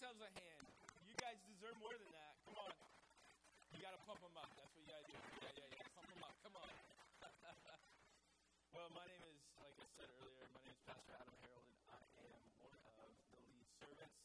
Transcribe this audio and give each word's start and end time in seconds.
yourselves 0.00 0.24
a 0.24 0.32
hand. 0.32 0.64
You 1.04 1.12
guys 1.20 1.36
deserve 1.44 1.76
more 1.76 1.92
than 1.92 2.08
that. 2.16 2.32
Come 2.48 2.56
on. 2.56 2.72
You 3.76 3.84
got 3.84 3.92
to 3.92 4.00
pump 4.08 4.24
them 4.24 4.32
up. 4.32 4.48
That's 4.56 4.72
what 4.72 4.80
you 4.80 4.88
got 4.88 4.96
to 4.96 5.12
do. 5.12 5.20
Yeah, 5.44 5.52
yeah, 5.60 5.76
yeah. 5.76 5.92
Pump 5.92 6.08
them 6.08 6.24
up. 6.24 6.32
Come 6.40 6.56
on. 6.56 6.72
well, 8.72 8.88
my 8.96 9.04
name 9.04 9.20
is, 9.28 9.36
like 9.60 9.76
I 9.76 9.84
said 10.00 10.08
earlier, 10.24 10.48
my 10.56 10.64
name 10.64 10.72
is 10.72 10.80
Pastor 10.88 11.12
Adam 11.20 11.36
Harold, 11.44 11.68
and 11.68 11.84
I 11.92 12.00
am 12.16 12.40
one 12.64 12.72
of 12.72 12.80
the 12.80 13.12
lead 13.44 13.68
servants 13.76 14.16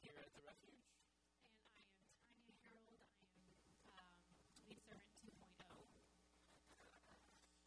here 0.00 0.16
at 0.24 0.32
the 0.32 0.40
Refuge. 0.40 0.88
And 0.88 1.84
I 1.84 2.00
am 2.00 2.16
Tanya 2.24 2.56
Harold. 2.64 3.04
I 3.20 3.92
am 3.92 3.92
um, 3.92 4.24
lead 4.72 4.80
servant 4.80 5.04
2.0. 5.20 5.36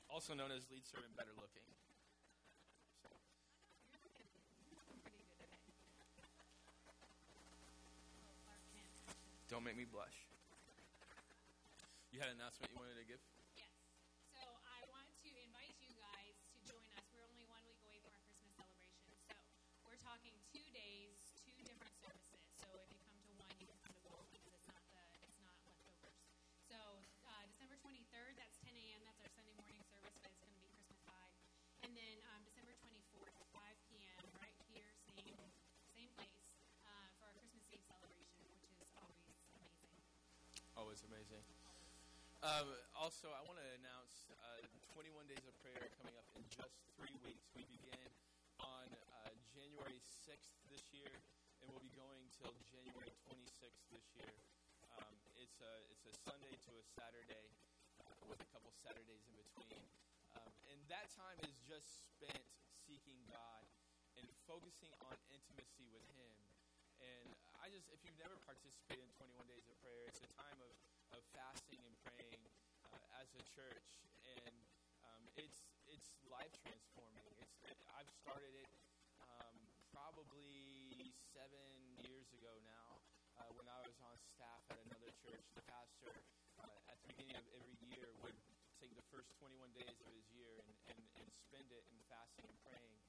Also 0.10 0.34
known 0.34 0.50
as 0.50 0.66
lead 0.74 0.90
servant 0.90 1.14
Better 1.14 1.38
Looking. 1.38 1.70
So, 2.98 3.14
You're 3.94 4.02
looking 4.02 4.26
pretty 4.26 4.42
good 5.14 5.30
today. 5.38 5.54
Little 8.24 8.38
Clark 8.46 8.64
Kent 8.74 8.90
action. 9.06 9.43
Don't 9.54 9.62
make 9.62 9.78
me 9.78 9.86
blush. 9.86 10.18
You 12.10 12.18
had 12.18 12.34
an 12.34 12.42
announcement 12.42 12.74
you 12.74 12.78
wanted 12.82 12.98
to 12.98 13.06
give? 13.06 13.22
Always 40.94 41.10
amazing. 41.10 41.42
Um, 42.46 42.70
also, 42.94 43.26
I 43.34 43.42
want 43.50 43.58
to 43.58 43.66
announce 43.82 44.30
uh, 44.30 44.62
21 44.94 45.26
Days 45.26 45.42
of 45.42 45.58
Prayer 45.66 45.90
coming 45.98 46.14
up 46.14 46.30
in 46.38 46.46
just 46.54 46.86
three 46.94 47.18
weeks. 47.26 47.50
We 47.58 47.66
begin 47.66 48.14
on 48.62 48.86
uh, 48.94 49.34
January 49.58 49.98
6th 49.98 50.54
this 50.70 50.86
year, 50.94 51.10
and 51.10 51.74
we'll 51.74 51.82
be 51.82 51.90
going 51.98 52.30
till 52.38 52.54
January 52.70 53.10
26th 53.26 53.90
this 53.90 54.06
year. 54.14 54.38
Um, 55.02 55.10
it's, 55.34 55.58
a, 55.66 55.74
it's 55.90 56.06
a 56.06 56.14
Sunday 56.14 56.54
to 56.70 56.72
a 56.78 56.86
Saturday 56.94 57.50
uh, 58.06 58.14
with 58.30 58.38
a 58.38 58.50
couple 58.54 58.70
Saturdays 58.78 59.26
in 59.26 59.34
between. 59.34 59.82
Um, 60.38 60.54
and 60.70 60.78
that 60.94 61.10
time 61.18 61.42
is 61.42 61.58
just 61.66 62.06
spent 62.14 62.46
seeking 62.86 63.18
God 63.34 63.66
and 64.22 64.30
focusing 64.46 64.94
on 65.10 65.18
intimacy 65.34 65.90
with 65.90 66.06
Him. 66.14 66.38
And 67.02 67.34
I 67.64 67.72
just, 67.72 67.88
if 67.96 68.04
you've 68.04 68.20
never 68.20 68.36
participated 68.44 69.08
in 69.08 69.12
21 69.16 69.48
Days 69.48 69.64
of 69.72 69.80
Prayer, 69.80 70.04
it's 70.12 70.20
a 70.20 70.28
time 70.36 70.60
of, 70.60 70.76
of 71.16 71.24
fasting 71.32 71.80
and 71.80 71.96
praying 72.04 72.44
uh, 72.92 73.24
as 73.24 73.32
a 73.40 73.44
church. 73.56 74.04
And 74.28 74.60
um, 75.00 75.24
it's, 75.40 75.64
it's 75.88 76.12
life 76.28 76.52
transforming. 76.60 77.24
It's, 77.40 77.56
I've 77.96 78.12
started 78.20 78.52
it 78.52 78.68
um, 79.24 79.56
probably 79.96 81.16
seven 81.32 81.64
years 82.04 82.28
ago 82.36 82.52
now 82.68 83.00
uh, 83.40 83.48
when 83.56 83.72
I 83.72 83.80
was 83.88 83.96
on 84.12 84.20
staff 84.28 84.68
at 84.68 84.84
another 84.84 85.16
church. 85.24 85.48
The 85.56 85.64
pastor, 85.64 86.20
uh, 86.60 86.92
at 86.92 87.00
the 87.00 87.16
beginning 87.16 87.40
of 87.40 87.48
every 87.56 87.80
year, 87.80 88.12
would 88.28 88.36
take 88.84 88.92
the 88.92 89.08
first 89.08 89.32
21 89.40 89.72
days 89.72 89.96
of 90.04 90.12
his 90.12 90.28
year 90.36 90.60
and, 90.68 90.76
and, 90.92 91.00
and 91.16 91.28
spend 91.48 91.72
it 91.72 91.88
in 91.88 92.00
fasting 92.12 92.44
and 92.44 92.60
praying. 92.68 93.00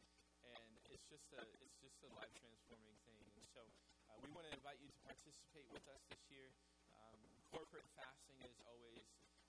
And 0.46 0.70
it's 0.94 1.11
just 1.11 1.27
a, 1.34 1.42
it's 1.58 1.74
just 1.83 1.98
a 2.06 2.11
life 2.14 2.30
transforming 2.39 2.94
thing. 3.02 3.18
And 3.34 3.42
so 3.50 3.66
uh, 4.14 4.22
we 4.22 4.30
want 4.30 4.46
to 4.46 4.55
invite 4.55 4.78
you 4.78 4.86
to 4.86 5.00
participate 5.02 5.66
with 5.74 5.83
us 5.90 5.98
this 6.06 6.22
year. 6.30 6.46
Um, 6.94 7.18
corporate 7.50 7.86
fasting 7.98 8.39
is 8.46 8.55
always 8.62 9.02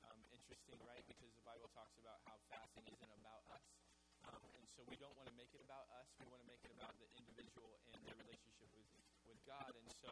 um, 0.09 0.17
interesting, 0.33 0.81
right? 0.89 1.05
Because 1.05 1.29
the 1.37 1.45
Bible 1.45 1.69
talks 1.77 1.93
about 2.01 2.17
how 2.25 2.33
fasting 2.49 2.89
isn't 2.89 3.13
about 3.21 3.45
us. 3.53 3.61
Um, 4.25 4.41
and 4.57 4.65
so 4.73 4.81
we 4.89 4.97
don't 4.97 5.13
want 5.13 5.29
to 5.29 5.37
make 5.37 5.53
it 5.53 5.61
about 5.61 5.85
us. 6.01 6.09
We 6.17 6.25
want 6.33 6.41
to 6.41 6.49
make 6.49 6.65
it 6.65 6.73
about 6.73 6.97
the 6.97 7.05
individual 7.13 7.77
and 7.93 8.01
their 8.09 8.17
relationship 8.17 8.73
with, 8.73 8.89
with 9.29 9.37
God. 9.45 9.69
And 9.69 9.85
so, 10.01 10.09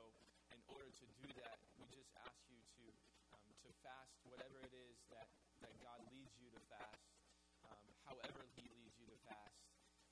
in 0.53 0.61
order 0.69 0.94
to 0.94 1.05
do 1.17 1.25
that, 1.41 1.57
we 1.81 1.89
just 1.89 2.13
ask 2.22 2.38
you 2.53 2.61
to 2.61 2.85
um, 3.33 3.49
to 3.66 3.73
fast 3.81 4.13
whatever 4.29 4.61
it 4.61 4.73
is 4.78 5.01
that, 5.09 5.33
that 5.66 5.73
God 5.81 5.97
leads 6.13 6.38
you 6.38 6.53
to 6.53 6.61
fast, 6.69 7.01
um, 7.66 7.85
however 8.05 8.45
He 8.53 8.69
leads 8.69 8.94
you 9.01 9.09
to 9.09 9.17
fast. 9.25 9.66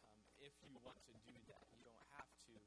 Um, 0.10 0.18
if 0.42 0.58
you 0.66 0.74
want 0.82 0.98
to 1.06 1.14
do 1.30 1.38
that, 1.54 1.70
you 1.78 1.86
don't 1.86 2.10
have 2.18 2.30
to. 2.50 2.58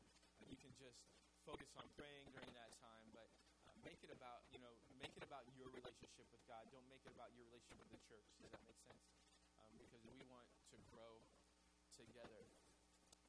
You 0.47 0.55
can 0.55 0.71
just 0.79 1.03
focus 1.45 1.69
on 1.77 1.85
praying 1.93 2.25
during 2.33 2.49
that 2.57 2.73
time, 2.81 3.05
but 3.13 3.29
uh, 3.69 3.77
make 3.85 4.01
it 4.01 4.09
about 4.09 4.49
you 4.49 4.61
know 4.65 4.73
make 4.97 5.13
it 5.13 5.25
about 5.25 5.45
your 5.53 5.69
relationship 5.77 6.25
with 6.33 6.41
God. 6.49 6.65
Don't 6.73 6.89
make 6.89 7.05
it 7.05 7.13
about 7.13 7.29
your 7.37 7.45
relationship 7.53 7.85
with 7.85 7.93
the 7.93 8.03
church. 8.09 8.25
Does 8.41 8.49
that 8.49 8.65
make 8.65 8.81
sense? 8.81 9.05
Um, 9.61 9.77
because 9.77 10.01
we 10.09 10.17
want 10.33 10.49
to 10.73 10.77
grow 10.89 11.21
together. 11.93 12.49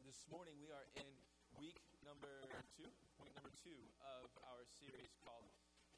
This 0.08 0.24
morning 0.32 0.56
we 0.64 0.72
are 0.72 0.88
in 0.96 1.12
week 1.60 1.84
number 2.08 2.48
two, 2.80 2.88
week 3.20 3.36
number 3.36 3.52
two 3.60 3.84
of 4.00 4.32
our 4.48 4.64
series 4.80 5.12
called 5.20 5.52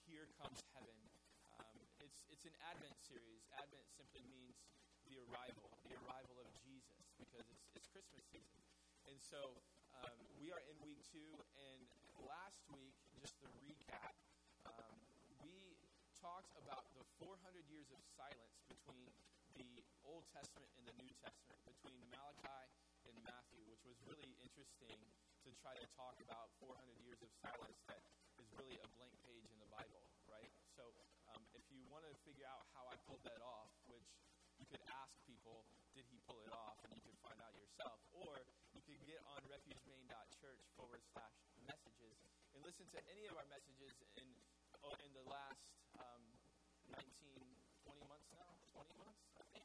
"Here 0.10 0.26
Comes 0.42 0.66
Heaven." 0.74 0.98
Um, 1.62 1.78
it's 2.02 2.26
it's 2.34 2.50
an 2.50 2.58
Advent 2.66 2.98
series. 2.98 3.46
Advent 3.62 3.86
simply 3.94 4.26
means 4.26 4.58
the 5.06 5.22
arrival, 5.30 5.70
the 5.86 5.94
arrival 6.02 6.42
of 6.42 6.50
Jesus, 6.66 7.14
because 7.22 7.46
it's 7.46 7.70
it's 7.78 7.86
Christmas 7.94 8.26
season, 8.34 8.58
and 9.06 9.22
so 9.22 9.62
um, 10.02 10.18
we 10.42 10.50
are 10.50 10.66
in 10.66 10.82
week 10.82 11.06
two. 11.06 11.30
And 11.62 11.86
last 12.26 12.62
week, 12.74 12.96
just 13.22 13.38
the 13.44 13.52
recap, 13.62 14.16
um, 14.66 14.98
we 15.46 15.78
talked 16.18 16.50
about 16.58 16.90
the 16.98 17.06
400 17.22 17.38
years 17.70 17.90
of 17.94 18.00
silence 18.18 18.58
between 18.66 19.06
the 19.54 19.70
Old 20.02 20.26
Testament 20.34 20.70
and 20.82 20.86
the 20.90 20.96
New 20.98 21.14
Testament, 21.22 21.62
between 21.68 22.02
Malachi 22.10 22.64
and 23.06 23.16
Matthew, 23.22 23.62
which 23.70 23.84
was 23.86 23.98
really 24.10 24.34
interesting 24.42 24.98
to 25.46 25.50
try 25.62 25.78
to 25.78 25.88
talk 25.94 26.18
about 26.26 26.50
400 26.60 26.74
years 27.06 27.22
of 27.22 27.30
silence 27.44 27.78
that 27.92 28.02
is 28.42 28.50
really 28.58 28.78
a 28.82 28.88
blank 28.98 29.14
page 29.26 29.46
in 29.48 29.58
the 29.62 29.70
Bible, 29.70 30.06
right? 30.26 30.50
So 30.74 30.90
um, 31.34 31.42
if 31.54 31.64
you 31.70 31.86
want 31.90 32.06
to 32.10 32.14
figure 32.26 32.50
out 32.50 32.66
how 32.74 32.90
I 32.90 32.96
pulled 33.06 33.24
that 33.30 33.42
off, 33.46 33.70
which 33.88 34.08
you 34.58 34.66
could 34.68 34.84
ask 34.90 35.14
people, 35.30 35.66
did 35.94 36.06
he 36.10 36.18
pull 36.26 36.42
it 36.44 36.54
off, 36.54 36.82
and 36.86 36.92
you 36.94 37.02
could 37.02 37.18
find 37.22 37.38
out 37.42 37.54
yourself, 37.58 37.98
or 38.14 38.42
you 38.74 38.82
could 38.84 39.02
get 39.06 39.22
on 39.32 39.40
refugemain.church 39.50 40.62
forward 40.78 41.02
slash 41.14 41.47
listen 42.68 42.84
to 42.92 43.00
any 43.08 43.24
of 43.32 43.36
our 43.40 43.48
messages 43.48 43.96
in 44.20 44.28
oh, 44.84 44.92
in 45.00 45.08
the 45.16 45.24
last 45.32 45.64
um, 46.04 46.20
19, 46.92 47.00
20 47.00 48.12
months 48.12 48.28
now, 48.36 48.52
20 48.76 48.92
months, 49.00 49.24
I 49.40 49.48
think, 49.56 49.64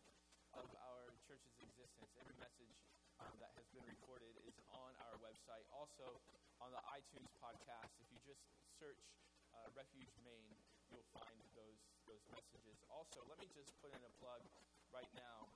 of 0.54 0.70
our 0.78 1.10
church's 1.26 1.58
existence. 1.66 2.14
Every 2.22 2.38
message 2.38 2.70
um, 3.18 3.34
that 3.42 3.50
has 3.58 3.66
been 3.74 3.82
recorded 3.90 4.38
is 4.46 4.54
on 4.70 4.94
our 5.02 5.18
website. 5.18 5.66
Also, 5.74 6.14
on 6.62 6.70
the 6.70 6.78
iTunes 6.94 7.26
podcast, 7.42 7.90
if 7.98 8.06
you 8.14 8.22
just 8.22 8.46
search 8.78 9.02
uh, 9.50 9.66
Refuge 9.74 10.14
Maine, 10.22 10.54
you'll 10.94 11.10
find 11.10 11.42
those 11.58 11.82
those 12.06 12.22
messages. 12.30 12.86
Also, 12.86 13.18
let 13.26 13.42
me 13.42 13.50
just 13.50 13.74
put 13.82 13.90
in 13.90 14.02
a 14.06 14.12
plug 14.22 14.46
right 14.94 15.10
now 15.18 15.50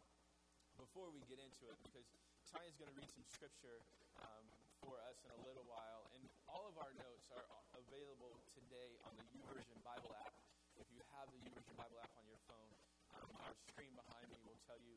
before 0.82 1.14
we 1.14 1.22
get 1.30 1.38
into 1.38 1.70
it, 1.70 1.78
because 1.86 2.10
Tanya's 2.50 2.74
going 2.74 2.90
to 2.90 2.98
read 2.98 3.10
some 3.14 3.22
scripture 3.30 3.78
um, 4.18 4.50
for 4.82 4.98
us 5.06 5.22
in 5.22 5.30
a 5.30 5.40
little 5.46 5.62
while, 5.70 6.10
all 6.50 6.66
of 6.70 6.76
our 6.78 6.92
notes 6.96 7.26
are 7.34 7.46
available 7.74 8.34
today 8.54 8.98
on 9.06 9.12
the 9.18 9.26
YouVersion 9.34 9.78
Bible 9.82 10.12
app. 10.22 10.34
If 10.78 10.86
you 10.94 11.02
have 11.18 11.26
the 11.30 11.40
YouVersion 11.42 11.74
Bible 11.74 11.98
app 12.02 12.12
on 12.18 12.24
your 12.26 12.40
phone, 12.46 12.70
um, 13.16 13.28
our 13.42 13.54
screen 13.70 13.92
behind 13.94 14.26
me 14.30 14.38
will 14.46 14.58
tell 14.66 14.78
you 14.82 14.96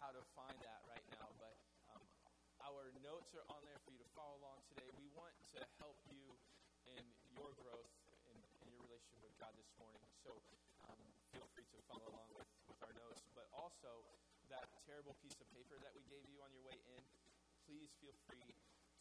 how 0.00 0.12
to 0.12 0.22
find 0.36 0.56
that 0.60 0.80
right 0.88 1.04
now. 1.16 1.28
But 1.40 1.56
um, 1.94 2.04
our 2.64 2.92
notes 3.00 3.32
are 3.36 3.46
on 3.48 3.60
there 3.64 3.80
for 3.84 3.90
you 3.92 4.00
to 4.00 4.10
follow 4.12 4.36
along 4.44 4.60
today. 4.72 4.88
We 5.00 5.08
want 5.16 5.32
to 5.56 5.60
help 5.80 5.98
you 6.12 6.24
in 6.88 7.02
your 7.32 7.50
growth 7.60 7.90
in, 8.28 8.36
in 8.64 8.66
your 8.72 8.80
relationship 8.84 9.20
with 9.24 9.36
God 9.40 9.52
this 9.56 9.70
morning. 9.80 10.04
So 10.24 10.36
um, 10.88 11.00
feel 11.32 11.46
free 11.56 11.68
to 11.72 11.80
follow 11.88 12.08
along 12.12 12.28
with, 12.36 12.48
with 12.68 12.80
our 12.84 12.94
notes. 12.96 13.24
But 13.32 13.48
also, 13.56 14.04
that 14.52 14.66
terrible 14.84 15.14
piece 15.22 15.38
of 15.38 15.46
paper 15.54 15.78
that 15.80 15.94
we 15.94 16.02
gave 16.10 16.26
you 16.26 16.42
on 16.42 16.50
your 16.50 16.64
way 16.66 16.78
in, 16.98 17.02
please 17.64 17.90
feel 18.02 18.14
free 18.26 18.50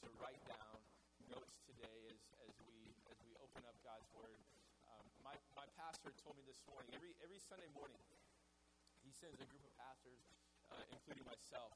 to 0.05 0.07
write 0.21 0.39
down 0.45 0.88
notes 1.29 1.61
today 1.61 2.09
as, 2.09 2.17
as 2.41 2.53
we 2.65 2.89
as 3.05 3.17
we 3.21 3.37
open 3.37 3.61
up 3.69 3.77
God's 3.85 4.09
Word. 4.17 4.41
Um, 4.89 5.05
my, 5.21 5.37
my 5.53 5.69
pastor 5.77 6.09
told 6.25 6.33
me 6.41 6.43
this 6.49 6.57
morning, 6.65 6.89
every, 6.97 7.13
every 7.21 7.37
Sunday 7.37 7.69
morning, 7.77 8.01
he 9.05 9.13
sends 9.13 9.37
a 9.37 9.45
group 9.45 9.61
of 9.61 9.73
pastors, 9.77 10.25
uh, 10.73 10.81
including 10.89 11.25
myself, 11.29 11.69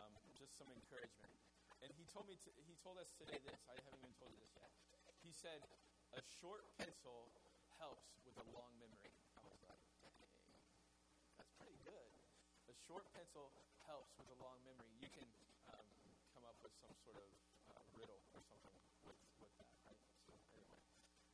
um, 0.00 0.12
just 0.32 0.56
some 0.56 0.72
encouragement. 0.72 1.36
And 1.84 1.92
he 2.00 2.08
told 2.08 2.24
me 2.24 2.40
to, 2.48 2.48
he 2.64 2.80
told 2.80 2.96
us 2.96 3.12
today 3.20 3.36
this. 3.44 3.60
I 3.68 3.76
haven't 3.76 4.00
even 4.00 4.16
told 4.16 4.32
you 4.32 4.40
this 4.40 4.56
yet. 4.56 4.72
He 5.20 5.36
said, 5.36 5.60
"A 6.16 6.22
short 6.40 6.64
pencil 6.80 7.28
helps 7.76 8.08
with 8.24 8.40
a 8.40 8.46
long 8.56 8.72
memory." 8.80 9.12
I 9.36 9.44
was 9.44 9.60
like, 9.68 9.84
"Dang, 10.00 10.16
that's 11.36 11.52
pretty 11.60 11.76
good." 11.84 12.08
A 12.72 12.74
short 12.88 13.04
pencil 13.12 13.52
helps 13.84 14.16
with 14.16 14.32
a 14.32 14.38
long 14.40 14.56
memory. 14.64 14.96
You 14.96 15.12
can 15.12 15.28
um, 15.68 15.84
come 16.32 16.48
up 16.48 16.56
with 16.64 16.72
some 16.80 16.96
sort 17.04 17.20
of 17.20 17.28
riddle 17.98 18.20
or 18.34 18.42
something 18.46 18.74
with, 19.06 19.18
with 19.40 19.52
that, 19.58 19.70
right? 19.86 19.98
So 20.26 20.34
anyway. 20.54 20.82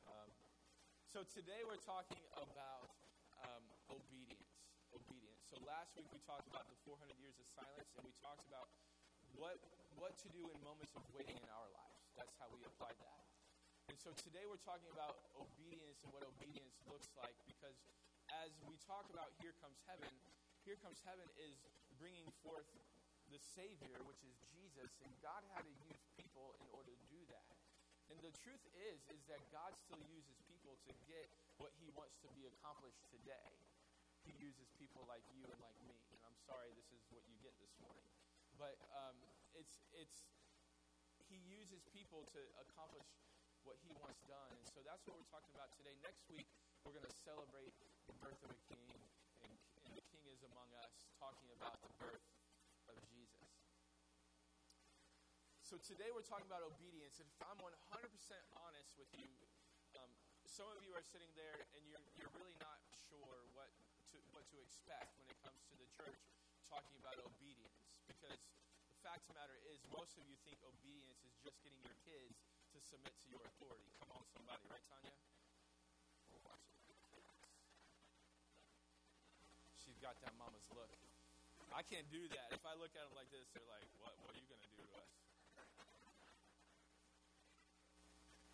Um, 0.07 0.29
so 1.09 1.25
today 1.27 1.61
we're 1.65 1.81
talking 1.81 2.21
about 2.37 2.89
um, 3.45 3.63
obedience. 3.89 4.49
Obedience. 4.93 5.41
So 5.49 5.57
last 5.65 5.93
week 5.97 6.07
we 6.13 6.21
talked 6.23 6.45
about 6.47 6.69
the 6.69 6.77
400 6.85 7.11
years 7.17 7.37
of 7.41 7.47
silence, 7.51 7.89
and 7.97 8.03
we 8.05 8.13
talked 8.21 8.45
about 8.47 8.69
what 9.35 9.57
what 9.99 10.17
to 10.23 10.29
do 10.33 10.41
in 10.41 10.57
moments 10.65 10.93
of 10.97 11.03
waiting 11.13 11.37
in 11.37 11.49
our 11.51 11.69
lives. 11.77 12.01
That's 12.17 12.33
how 12.41 12.49
we 12.49 12.63
applied 12.65 12.97
that. 12.97 13.21
And 13.91 13.97
so 13.99 14.15
today 14.17 14.47
we're 14.47 14.61
talking 14.63 14.87
about 14.95 15.19
obedience 15.35 16.01
and 16.07 16.09
what 16.15 16.23
obedience 16.23 16.79
looks 16.87 17.11
like 17.19 17.35
because 17.45 17.75
as 18.47 18.55
we 18.65 18.79
talk 18.87 19.05
about 19.11 19.29
here 19.43 19.51
comes 19.59 19.77
heaven, 19.85 20.09
here 20.63 20.79
comes 20.79 21.03
heaven 21.03 21.27
is 21.37 21.59
bringing 21.99 22.25
forth 22.41 22.65
the 23.31 23.39
Savior, 23.55 23.95
which 24.03 24.19
is 24.27 24.35
Jesus, 24.51 24.91
and 25.07 25.11
God 25.23 25.39
had 25.55 25.63
to 25.63 25.75
use 25.87 26.03
people 26.19 26.51
in 26.59 26.67
order 26.75 26.91
to 26.91 27.05
do 27.07 27.23
that. 27.31 27.47
And 28.11 28.19
the 28.19 28.35
truth 28.43 28.59
is, 28.75 28.99
is 29.07 29.23
that 29.31 29.39
God 29.55 29.71
still 29.87 30.03
uses 30.11 30.35
people 30.51 30.75
to 30.83 30.91
get 31.07 31.31
what 31.55 31.71
He 31.79 31.87
wants 31.95 32.19
to 32.27 32.29
be 32.35 32.43
accomplished 32.43 32.99
today. 33.07 33.47
He 34.27 34.35
uses 34.35 34.67
people 34.75 35.07
like 35.07 35.23
you 35.31 35.47
and 35.47 35.59
like 35.63 35.79
me, 35.87 35.95
and 36.11 36.19
I'm 36.27 36.35
sorry 36.43 36.75
this 36.75 36.91
is 36.91 36.99
what 37.07 37.23
you 37.31 37.39
get 37.39 37.55
this 37.63 37.71
morning, 37.79 38.05
but 38.59 38.75
um, 38.93 39.15
it's 39.55 39.79
it's 39.95 40.27
He 41.31 41.39
uses 41.47 41.87
people 41.95 42.27
to 42.35 42.41
accomplish 42.67 43.07
what 43.63 43.79
He 43.81 43.95
wants 43.97 44.19
done, 44.27 44.51
and 44.51 44.67
so 44.75 44.83
that's 44.83 45.07
what 45.07 45.15
we're 45.15 45.31
talking 45.31 45.55
about 45.55 45.71
today. 45.79 45.95
Next 46.03 46.27
week 46.29 46.45
we're 46.83 46.93
going 46.93 47.07
to 47.07 47.17
celebrate 47.23 47.73
the 48.11 48.15
birth 48.19 48.41
of 48.43 48.51
a 48.51 48.61
king, 48.69 48.91
and, 49.41 49.51
and 49.87 49.91
the 49.95 50.05
king 50.11 50.25
is 50.29 50.43
among 50.51 50.69
us, 50.83 51.07
talking 51.17 51.49
about 51.55 51.79
the 51.81 51.89
birth 51.97 52.25
of 52.89 52.97
Jesus. 53.09 53.47
So 55.71 55.79
today 55.87 56.11
we're 56.11 56.27
talking 56.27 56.51
about 56.51 56.67
obedience, 56.67 57.23
and 57.23 57.31
if 57.31 57.39
I'm 57.47 57.55
100% 57.55 57.71
honest 58.59 58.91
with 58.99 59.07
you, 59.15 59.31
um, 59.95 60.11
some 60.43 60.67
of 60.67 60.83
you 60.83 60.91
are 60.91 60.99
sitting 60.99 61.31
there 61.39 61.63
and 61.71 61.79
you're, 61.87 62.03
you're 62.19 62.33
really 62.35 62.59
not 62.59 62.83
sure 63.07 63.39
what 63.55 63.71
to, 64.11 64.19
what 64.35 64.43
to 64.51 64.59
expect 64.59 65.15
when 65.15 65.31
it 65.31 65.39
comes 65.39 65.63
to 65.71 65.79
the 65.79 65.87
church 65.95 66.19
talking 66.67 66.91
about 66.99 67.15
obedience. 67.23 67.87
Because 68.03 68.35
the 68.35 68.99
fact 68.99 69.23
of 69.23 69.31
the 69.31 69.39
matter 69.39 69.55
is, 69.71 69.79
most 69.95 70.19
of 70.19 70.27
you 70.27 70.35
think 70.43 70.59
obedience 70.59 71.23
is 71.23 71.39
just 71.39 71.55
getting 71.63 71.79
your 71.87 71.95
kids 72.03 72.35
to 72.75 72.83
submit 72.83 73.15
to 73.23 73.31
your 73.31 73.39
authority. 73.55 73.95
Come 74.03 74.11
on, 74.11 74.27
somebody, 74.27 74.67
right, 74.67 74.83
Tanya? 74.91 75.15
She's 79.79 80.03
got 80.03 80.19
that 80.19 80.35
mama's 80.35 80.67
look. 80.75 80.91
I 81.71 81.79
can't 81.87 82.11
do 82.11 82.27
that. 82.35 82.59
If 82.59 82.67
I 82.67 82.75
look 82.75 82.91
at 82.91 83.07
them 83.07 83.15
like 83.15 83.31
this, 83.31 83.47
they're 83.55 83.71
like, 83.71 83.87
what, 84.03 84.19
what 84.19 84.35
are 84.35 84.41
you 84.43 84.51
going 84.51 84.59
to 84.67 84.73
do 84.75 84.83
to 84.83 84.99
us? 84.99 85.20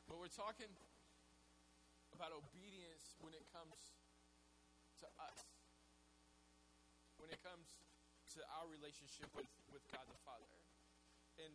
But 0.07 0.23
we're 0.23 0.31
talking 0.31 0.71
about 2.15 2.31
obedience 2.31 3.19
when 3.19 3.35
it 3.35 3.43
comes 3.51 3.75
to 5.03 5.07
us, 5.19 5.43
when 7.19 7.27
it 7.27 7.43
comes 7.43 7.75
to 8.33 8.39
our 8.55 8.71
relationship 8.71 9.27
with, 9.35 9.51
with 9.67 9.83
God 9.91 10.07
the 10.07 10.15
Father. 10.23 10.47
And 11.43 11.51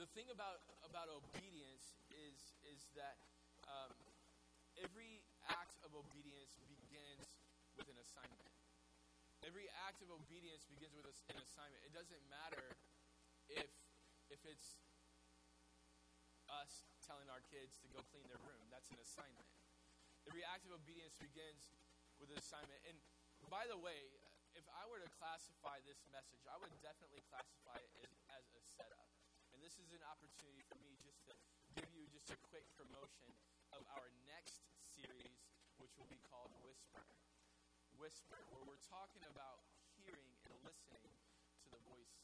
the 0.00 0.08
thing 0.16 0.32
about, 0.32 0.64
about 0.80 1.12
obedience 1.12 2.00
is, 2.08 2.56
is 2.64 2.88
that 2.96 3.20
um, 3.68 3.92
every 4.80 5.20
act 5.52 5.76
of 5.84 5.92
obedience 5.92 6.56
begins 6.66 7.36
with 7.76 7.86
an 7.92 8.00
assignment. 8.00 8.48
Every 9.44 9.68
act 9.86 10.00
of 10.00 10.08
obedience 10.08 10.64
begins 10.66 10.96
with 10.96 11.06
an 11.30 11.38
assignment. 11.38 11.84
It 11.84 11.92
doesn't 11.92 12.24
matter 12.32 12.74
if, 13.52 13.70
if 14.32 14.40
it's 14.48 14.80
us 16.68 16.84
telling 17.00 17.32
our 17.32 17.40
kids 17.48 17.80
to 17.80 17.88
go 17.96 18.04
clean 18.12 18.28
their 18.28 18.40
room. 18.44 18.60
That's 18.68 18.92
an 18.92 19.00
assignment. 19.00 19.48
The 20.28 20.36
reactive 20.36 20.76
obedience 20.76 21.16
begins 21.16 21.72
with 22.20 22.28
an 22.28 22.36
assignment. 22.36 22.76
And 22.84 23.00
by 23.48 23.64
the 23.72 23.80
way, 23.80 24.12
if 24.52 24.68
I 24.76 24.84
were 24.92 25.00
to 25.00 25.08
classify 25.16 25.80
this 25.88 26.04
message, 26.12 26.44
I 26.44 26.60
would 26.60 26.68
definitely 26.84 27.24
classify 27.32 27.80
it 27.80 27.92
as, 28.04 28.12
as 28.36 28.44
a 28.52 28.60
setup. 28.60 29.08
And 29.56 29.64
this 29.64 29.80
is 29.80 29.88
an 29.96 30.04
opportunity 30.04 30.60
for 30.68 30.76
me 30.84 31.00
just 31.00 31.24
to 31.32 31.34
give 31.80 31.88
you 31.96 32.04
just 32.12 32.28
a 32.28 32.38
quick 32.52 32.68
promotion 32.76 33.32
of 33.72 33.80
our 33.96 34.12
next 34.28 34.68
series, 34.84 35.40
which 35.80 35.96
will 35.96 36.10
be 36.12 36.20
called 36.28 36.52
Whisper. 36.60 37.08
Whisper, 37.96 38.44
where 38.52 38.64
we're 38.68 38.84
talking 38.84 39.24
about 39.32 39.64
hearing 39.96 40.36
and 40.44 40.52
listening 40.60 41.08
to 41.64 41.66
the 41.72 41.80
voice 41.88 42.14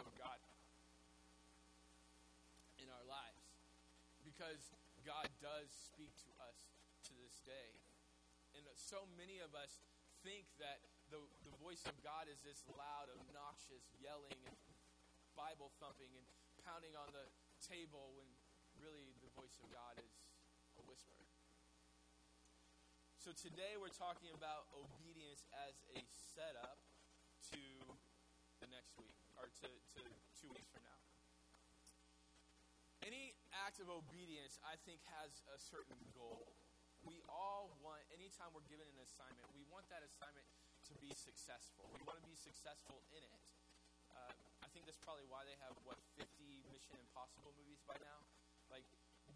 of 0.00 0.08
God 0.16 0.40
in 2.78 2.86
our 2.90 3.04
lives. 3.04 3.44
Because 4.38 4.70
God 5.02 5.26
does 5.42 5.66
speak 5.74 6.14
to 6.22 6.30
us 6.46 6.70
to 7.10 7.12
this 7.18 7.42
day. 7.42 7.74
And 8.54 8.62
so 8.78 9.02
many 9.18 9.42
of 9.42 9.50
us 9.58 9.82
think 10.22 10.46
that 10.62 10.78
the, 11.10 11.18
the 11.42 11.50
voice 11.58 11.82
of 11.90 11.98
God 12.06 12.30
is 12.30 12.38
this 12.46 12.62
loud, 12.70 13.10
obnoxious 13.10 13.82
yelling 13.98 14.38
and 14.46 14.54
Bible 15.34 15.74
thumping 15.82 16.14
and 16.14 16.22
pounding 16.62 16.94
on 16.94 17.10
the 17.10 17.26
table 17.66 18.14
when 18.14 18.30
really 18.78 19.10
the 19.26 19.30
voice 19.34 19.58
of 19.58 19.66
God 19.74 19.98
is 19.98 20.14
a 20.78 20.86
whisper. 20.86 21.18
So 23.18 23.34
today 23.34 23.74
we're 23.74 23.90
talking 23.90 24.30
about 24.38 24.70
obedience 24.70 25.42
as 25.66 25.74
a 25.98 26.06
setup 26.38 26.78
to 27.50 27.62
the 28.62 28.70
next 28.70 28.94
week, 29.02 29.18
or 29.34 29.50
to, 29.50 29.68
to 29.98 30.02
two 30.38 30.50
weeks 30.54 30.70
from 30.70 30.86
now. 30.86 30.98
Any 33.02 33.37
act 33.64 33.82
of 33.82 33.88
obedience, 33.90 34.58
I 34.62 34.78
think, 34.86 35.02
has 35.18 35.42
a 35.50 35.58
certain 35.58 35.98
goal. 36.14 36.46
We 37.06 37.22
all 37.30 37.74
want, 37.82 38.02
anytime 38.10 38.50
we're 38.54 38.66
given 38.66 38.86
an 38.90 39.00
assignment, 39.02 39.46
we 39.54 39.62
want 39.70 39.86
that 39.90 40.02
assignment 40.02 40.46
to 40.90 40.94
be 40.98 41.10
successful. 41.14 41.86
We 41.94 42.02
want 42.06 42.18
to 42.18 42.26
be 42.26 42.36
successful 42.38 43.02
in 43.14 43.22
it. 43.22 43.44
Uh, 44.10 44.34
I 44.62 44.68
think 44.74 44.86
that's 44.86 45.00
probably 45.00 45.26
why 45.30 45.46
they 45.46 45.56
have, 45.62 45.74
what, 45.86 45.98
50 46.18 46.26
Mission 46.74 46.98
Impossible 46.98 47.54
movies 47.54 47.82
by 47.86 47.96
now? 48.02 48.24
Like, 48.68 48.84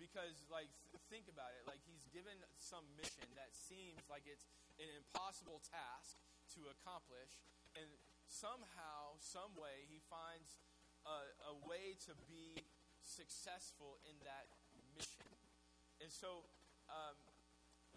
because 0.02 0.42
like 0.50 0.66
think 1.06 1.30
about 1.30 1.54
it 1.54 1.62
like 1.69 1.78
he's 1.86 2.02
given 2.10 2.34
some 2.58 2.82
mission 2.98 3.28
that 3.38 3.54
seems 3.54 4.02
like 4.10 4.26
it's 4.26 4.48
an 4.82 4.90
impossible 4.98 5.62
task 5.62 6.19
to 6.58 6.66
accomplish 6.74 7.38
and 7.79 7.86
somehow 8.26 9.14
some 9.22 9.55
way 9.55 9.86
he 9.86 10.02
finds 10.10 10.58
a, 11.06 11.52
a 11.52 11.55
way 11.69 11.94
to 12.02 12.19
be 12.26 12.67
successful 13.05 13.99
in 14.09 14.17
that 14.23 14.51
mission 14.97 15.27
and 16.01 16.11
so 16.11 16.47
um, 16.91 17.17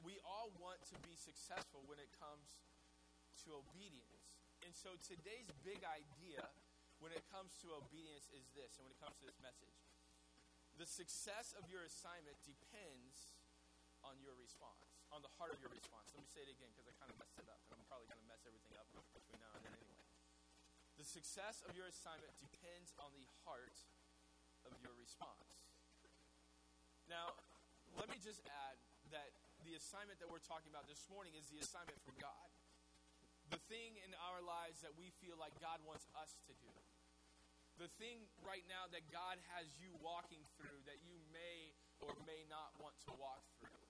we 0.04 0.18
all 0.26 0.54
want 0.62 0.82
to 0.86 0.96
be 1.06 1.16
successful 1.18 1.82
when 1.86 1.98
it 1.98 2.10
comes 2.18 2.62
to 3.46 3.54
obedience 3.56 4.42
and 4.66 4.74
so 4.74 4.98
today's 5.02 5.50
big 5.62 5.82
idea 5.86 6.46
when 7.04 7.12
it 7.12 7.22
comes 7.30 7.54
to 7.60 7.70
obedience 7.76 8.30
is 8.34 8.46
this 8.58 8.78
and 8.80 8.88
when 8.88 8.94
it 8.94 9.02
comes 9.02 9.16
to 9.20 9.26
this 9.28 9.38
message 9.42 9.76
the 10.76 10.88
success 10.88 11.56
of 11.56 11.64
your 11.72 11.88
assignment 11.88 12.36
depends 12.44 13.32
on 14.04 14.20
your 14.20 14.36
response, 14.36 15.02
on 15.10 15.24
the 15.24 15.32
heart 15.40 15.56
of 15.56 15.60
your 15.64 15.72
response. 15.72 16.12
Let 16.12 16.22
me 16.22 16.30
say 16.30 16.44
it 16.44 16.52
again 16.52 16.68
because 16.76 16.92
I 16.92 16.94
kind 17.00 17.10
of 17.10 17.18
messed 17.18 17.40
it 17.40 17.48
up, 17.48 17.64
and 17.72 17.80
I'm 17.80 17.88
probably 17.88 18.12
going 18.12 18.20
to 18.20 18.28
mess 18.28 18.44
everything 18.44 18.76
up 18.76 18.86
between 18.92 19.40
now 19.40 19.56
and 19.56 19.64
then 19.66 19.74
anyway. 19.80 20.04
The 21.00 21.08
success 21.08 21.64
of 21.64 21.74
your 21.80 21.88
assignment 21.88 22.36
depends 22.38 22.92
on 23.00 23.16
the 23.16 23.24
heart 23.48 23.88
of 24.68 24.76
your 24.82 24.94
response. 24.98 25.66
Now, 27.10 27.38
let 27.96 28.10
me 28.10 28.18
just 28.20 28.42
add 28.46 28.76
that 29.14 29.30
the 29.64 29.78
assignment 29.78 30.18
that 30.22 30.30
we're 30.30 30.44
talking 30.44 30.70
about 30.70 30.90
this 30.90 31.06
morning 31.10 31.34
is 31.38 31.48
the 31.50 31.62
assignment 31.62 31.98
from 32.06 32.18
God. 32.18 32.48
The 33.54 33.62
thing 33.70 33.98
in 34.02 34.12
our 34.34 34.42
lives 34.42 34.82
that 34.82 34.98
we 34.98 35.14
feel 35.22 35.38
like 35.38 35.54
God 35.62 35.78
wants 35.86 36.10
us 36.18 36.34
to 36.50 36.54
do 36.62 36.74
the 37.76 37.92
thing 38.00 38.24
right 38.40 38.64
now 38.72 38.88
that 38.96 39.04
God 39.12 39.36
has 39.52 39.68
you 39.84 39.92
walking 40.00 40.40
through 40.56 40.80
that 40.88 41.04
you 41.04 41.20
may 41.36 41.76
or 42.00 42.16
may 42.24 42.48
not 42.48 42.72
want 42.80 42.96
to 43.08 43.12
walk 43.20 43.44
through. 43.60 43.84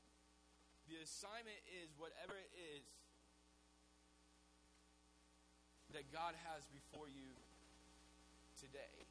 The 0.89 1.01
assignment 1.05 1.61
is 1.69 1.93
whatever 1.97 2.33
it 2.33 2.49
is 2.57 2.85
that 5.93 6.09
God 6.09 6.33
has 6.49 6.65
before 6.73 7.05
you 7.09 7.29
today. 8.57 9.05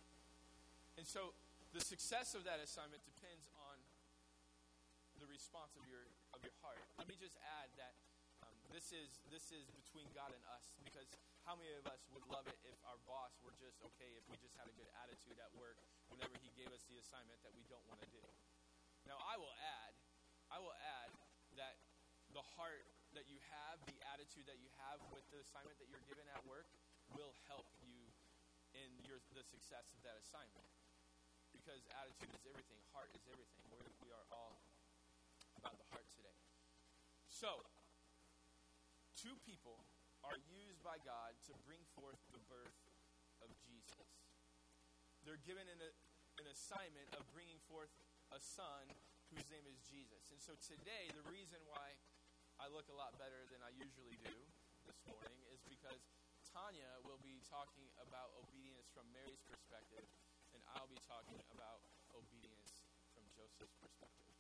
And 0.98 1.06
so 1.06 1.34
the 1.74 1.82
success 1.82 2.38
of 2.38 2.46
that 2.46 2.62
assignment 2.62 3.02
depends 3.02 3.50
on 3.58 3.76
the 5.18 5.26
response 5.26 5.74
of 5.74 5.82
your 5.90 6.06
of 6.30 6.38
your 6.46 6.54
heart. 6.62 6.78
Let 6.94 7.10
me 7.10 7.18
just 7.18 7.34
add 7.42 7.74
that 7.74 7.98
um, 8.46 8.54
this 8.70 8.94
is 8.94 9.18
this 9.34 9.50
is 9.50 9.66
between 9.74 10.06
God 10.14 10.30
and 10.30 10.38
us 10.54 10.78
because 10.86 11.10
how 11.42 11.58
many 11.58 11.74
of 11.74 11.82
us 11.90 12.06
would 12.14 12.22
love 12.30 12.46
it 12.46 12.56
if 12.62 12.78
our 12.86 12.96
boss 13.10 13.34
were 13.42 13.52
just 13.58 13.82
okay 13.90 14.14
if 14.14 14.22
we 14.30 14.38
just 14.38 14.54
had 14.54 14.70
a 14.70 14.74
good 14.78 14.86
attitude 15.02 15.34
at 15.42 15.50
work 15.58 15.76
whenever 16.14 16.38
he 16.38 16.54
gave 16.54 16.70
us 16.70 16.86
the 16.86 16.96
assignment 17.02 17.42
that 17.42 17.50
we 17.58 17.66
don't 17.66 17.84
want 17.90 17.98
to 18.06 18.10
do? 18.14 18.22
Now, 19.04 19.18
I 19.20 19.36
will 19.36 19.52
add, 19.58 19.92
I 20.48 20.62
will 20.62 20.78
add 20.78 21.10
that 21.58 21.76
the 22.32 22.40
heart 22.56 22.86
that 23.18 23.28
you 23.28 23.36
have, 23.50 23.82
the 23.84 23.98
attitude 24.14 24.46
that 24.46 24.62
you 24.62 24.70
have 24.80 25.02
with 25.12 25.26
the 25.28 25.42
assignment 25.42 25.76
that 25.82 25.90
you're 25.90 26.06
given 26.08 26.24
at 26.32 26.40
work 26.48 26.70
will 27.12 27.34
help 27.50 27.68
you 27.84 28.08
in 28.72 28.90
your, 29.04 29.20
the 29.36 29.44
success 29.44 29.92
of 29.92 30.00
that 30.02 30.16
assignment. 30.18 30.73
Because 31.64 31.80
attitude 31.96 32.28
is 32.28 32.44
everything, 32.44 32.76
heart 32.92 33.08
is 33.16 33.24
everything. 33.24 33.64
We're, 33.72 33.88
we 34.04 34.12
are 34.12 34.28
all 34.28 34.52
about 35.56 35.80
the 35.80 35.88
heart 35.88 36.04
today. 36.12 36.36
So, 37.32 37.64
two 39.16 39.32
people 39.48 39.80
are 40.28 40.36
used 40.52 40.84
by 40.84 41.00
God 41.08 41.32
to 41.48 41.56
bring 41.64 41.80
forth 41.96 42.20
the 42.36 42.42
birth 42.52 42.76
of 43.40 43.48
Jesus. 43.64 44.12
They're 45.24 45.40
given 45.40 45.64
an, 45.64 45.80
an 45.80 46.46
assignment 46.52 47.08
of 47.16 47.24
bringing 47.32 47.56
forth 47.64 47.88
a 48.28 48.36
son 48.44 48.84
whose 49.32 49.48
name 49.48 49.64
is 49.64 49.80
Jesus. 49.88 50.36
And 50.36 50.40
so 50.44 50.52
today, 50.60 51.08
the 51.16 51.24
reason 51.32 51.64
why 51.64 51.96
I 52.60 52.68
look 52.68 52.92
a 52.92 52.96
lot 52.96 53.16
better 53.16 53.48
than 53.48 53.64
I 53.64 53.72
usually 53.72 54.20
do 54.20 54.36
this 54.84 55.00
morning 55.08 55.40
is 55.48 55.64
because 55.64 56.04
Tanya 56.44 57.00
will 57.08 57.24
be 57.24 57.40
talking 57.48 57.88
about 58.04 58.36
obedience 58.36 58.92
from 58.92 59.08
Mary's 59.16 59.40
perspective, 59.48 60.04
I'll 60.74 60.90
be 60.90 60.98
talking 61.06 61.38
about 61.54 61.80
obedience 62.10 62.74
from 63.14 63.22
Joseph's 63.30 63.78
perspective. 63.78 64.33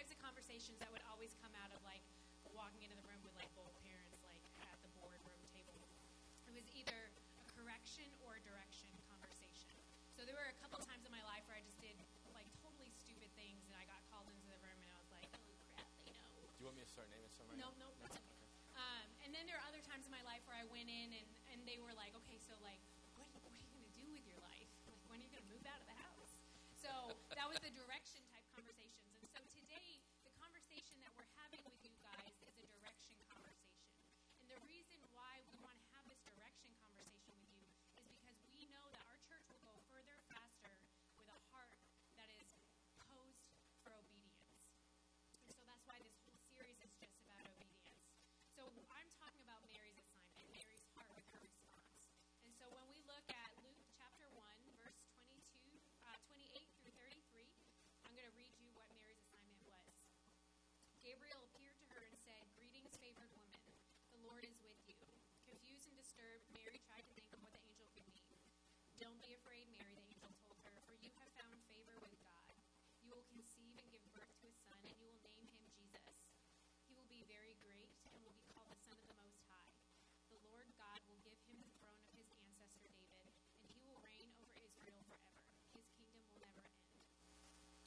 Types 0.00 0.16
of 0.16 0.24
conversations 0.24 0.80
that 0.80 0.88
would 0.88 1.04
always 1.12 1.28
come 1.44 1.52
out 1.60 1.68
of 1.76 1.80
like 1.84 2.00
walking 2.56 2.80
into 2.80 2.96
the 2.96 3.04
room 3.04 3.20
with 3.20 3.36
like 3.36 3.52
both 3.52 3.68
parents 3.84 4.16
like 4.24 4.40
at 4.64 4.80
the 4.80 4.88
boardroom 4.96 5.44
table. 5.52 5.76
It 6.48 6.56
was 6.56 6.64
either 6.72 7.12
a 7.36 7.44
correction 7.52 8.08
or 8.24 8.40
a 8.40 8.42
direction 8.48 8.88
conversation. 9.12 9.76
So 10.16 10.24
there 10.24 10.32
were 10.32 10.48
a 10.48 10.56
couple 10.64 10.80
times 10.80 11.04
in 11.04 11.12
my 11.12 11.20
life 11.28 11.44
where 11.52 11.60
I 11.60 11.64
just 11.68 11.76
did 11.84 11.92
like 12.32 12.48
totally 12.64 12.88
stupid 12.96 13.28
things 13.36 13.60
and 13.68 13.76
I 13.76 13.84
got 13.84 14.00
called 14.08 14.24
into 14.32 14.48
the 14.48 14.56
room 14.64 14.80
and 14.80 14.88
I 14.88 14.96
was 15.04 15.12
like, 15.12 15.28
oh 15.36 15.52
crap, 15.68 15.84
they 16.00 16.16
know. 16.16 16.32
Do 16.32 16.56
you 16.56 16.66
want 16.72 16.80
me 16.80 16.84
to 16.88 16.92
start 16.96 17.12
naming 17.12 17.28
some 17.36 17.44
right 17.52 17.60
No, 17.60 17.68
now? 17.76 17.84
no, 17.84 17.88
that's 18.00 18.16
okay. 18.16 18.40
Um, 18.80 19.04
and 19.28 19.36
then 19.36 19.44
there 19.44 19.60
are 19.60 19.66
other 19.68 19.84
times 19.84 20.08
in 20.08 20.12
my 20.16 20.24
life 20.24 20.40
where 20.48 20.56
I 20.56 20.64
went 20.72 20.88
in 20.88 21.12
and, 21.12 21.28
and 21.52 21.60
they 21.68 21.76
were 21.76 21.92
like, 21.92 22.16
okay, 22.24 22.40
so 22.40 22.56
like, 22.64 22.80
what, 23.20 23.28
what 23.44 23.52
are 23.52 23.60
you 23.60 23.68
going 23.68 23.84
to 23.84 23.92
do 24.00 24.08
with 24.16 24.24
your 24.24 24.40
life? 24.40 24.72
Like, 24.88 24.96
when 25.12 25.20
are 25.20 25.28
you 25.28 25.32
going 25.36 25.44
to 25.44 25.52
move 25.52 25.60
out 25.68 25.76
of 25.76 25.84
the 25.84 25.98
house? 26.00 26.32
So 26.80 26.88
that 27.36 27.44
was 27.44 27.60
the 27.60 27.68
direction 27.76 28.24
disturbed, 66.20 66.52
Mary 66.52 66.76
tried 66.84 67.00
to 67.08 67.12
think 67.16 67.32
of 67.32 67.40
what 67.40 67.56
the 67.56 67.64
angel 67.64 67.88
could 67.96 68.04
mean. 68.12 68.36
Don't 69.00 69.16
be 69.24 69.32
afraid, 69.32 69.64
Mary, 69.72 69.96
the 69.96 70.04
angel 70.12 70.28
told 70.44 70.60
her, 70.68 70.76
for 70.84 70.92
you 71.00 71.08
have 71.16 71.32
found 71.32 71.56
favor 71.72 71.96
with 71.96 72.12
God. 72.20 72.52
You 73.00 73.08
will 73.08 73.24
conceive 73.32 73.80
and 73.80 73.88
give 73.88 74.04
birth 74.12 74.28
to 74.44 74.52
a 74.52 74.56
son, 74.68 74.76
and 74.84 74.92
you 75.00 75.08
will 75.08 75.24
name 75.24 75.48
him 75.48 75.64
Jesus. 75.72 76.12
He 76.84 76.92
will 76.92 77.08
be 77.08 77.24
very 77.24 77.56
great 77.64 77.88
and 78.12 78.20
will 78.20 78.36
be 78.36 78.44
called 78.52 78.68
the 78.68 78.84
Son 78.84 79.00
of 79.00 79.08
the 79.08 79.16
Most 79.16 79.40
High. 79.48 79.80
The 80.28 80.44
Lord 80.44 80.68
God 80.76 81.00
will 81.08 81.24
give 81.24 81.40
him 81.48 81.56
the 81.64 81.72
throne 81.80 82.04
of 82.04 82.12
his 82.12 82.28
ancestor 82.36 82.92
David, 83.00 83.32
and 83.56 83.72
he 83.72 83.80
will 83.80 83.96
reign 84.04 84.28
over 84.44 84.52
Israel 84.60 85.00
forever. 85.08 85.48
His 85.72 85.88
kingdom 85.96 86.20
will 86.36 86.44
never 86.44 86.68
end. 86.68 87.00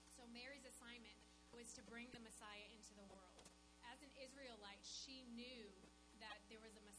So 0.10 0.26
Mary's 0.34 0.66
assignment 0.66 1.22
was 1.54 1.70
to 1.78 1.86
bring 1.86 2.10
the 2.10 2.26
Messiah 2.26 2.66
into 2.74 2.98
the 2.98 3.06
world. 3.14 3.46
As 3.94 4.02
an 4.02 4.10
Israelite, 4.18 4.82
she 4.82 5.22
knew 5.38 5.70
that 6.18 6.42
there 6.50 6.64
was 6.64 6.74
a 6.74 6.82
Messiah 6.82 6.93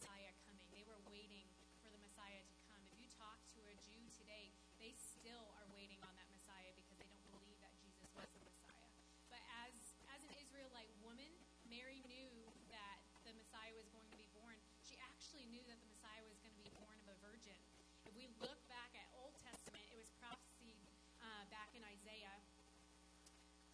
knew 15.55 15.63
that 15.71 15.79
the 15.79 15.87
Messiah 15.87 16.27
was 16.27 16.35
going 16.43 16.51
to 16.51 16.65
be 16.67 16.75
born 16.83 16.99
of 16.99 17.07
a 17.15 17.19
virgin. 17.23 17.55
If 18.03 18.19
we 18.19 18.27
look 18.43 18.59
back 18.67 18.91
at 18.99 19.07
Old 19.15 19.39
Testament, 19.39 19.87
it 19.87 19.95
was 19.95 20.11
prophesied 20.19 20.83
uh, 21.23 21.47
back 21.47 21.71
in 21.79 21.83
Isaiah 21.87 22.43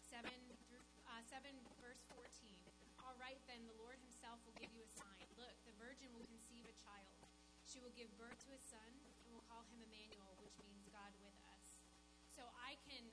7 0.05 0.29
through 0.69 0.85
uh, 1.09 1.25
7 1.25 1.49
verse 1.81 2.05
14. 2.13 2.21
All 3.01 3.17
right 3.17 3.41
then, 3.49 3.65
the 3.65 3.73
Lord 3.81 3.97
himself 3.97 4.37
will 4.45 4.53
give 4.61 4.69
you 4.77 4.85
a 4.85 4.91
sign. 4.93 5.25
Look, 5.41 5.57
the 5.65 5.73
virgin 5.81 6.13
will 6.13 6.29
conceive 6.29 6.69
a 6.69 6.75
child. 6.77 7.17
She 7.65 7.81
will 7.81 7.93
give 7.97 8.13
birth 8.13 8.37
to 8.45 8.53
a 8.53 8.61
son 8.61 8.93
and 9.25 9.33
will 9.33 9.41
call 9.49 9.65
him 9.73 9.81
Emmanuel, 9.81 10.37
which 10.37 10.53
means 10.61 10.85
God 10.93 11.09
with 11.17 11.33
us. 11.49 11.81
So 12.29 12.45
I 12.61 12.77
can 12.85 13.09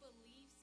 When 0.00 0.59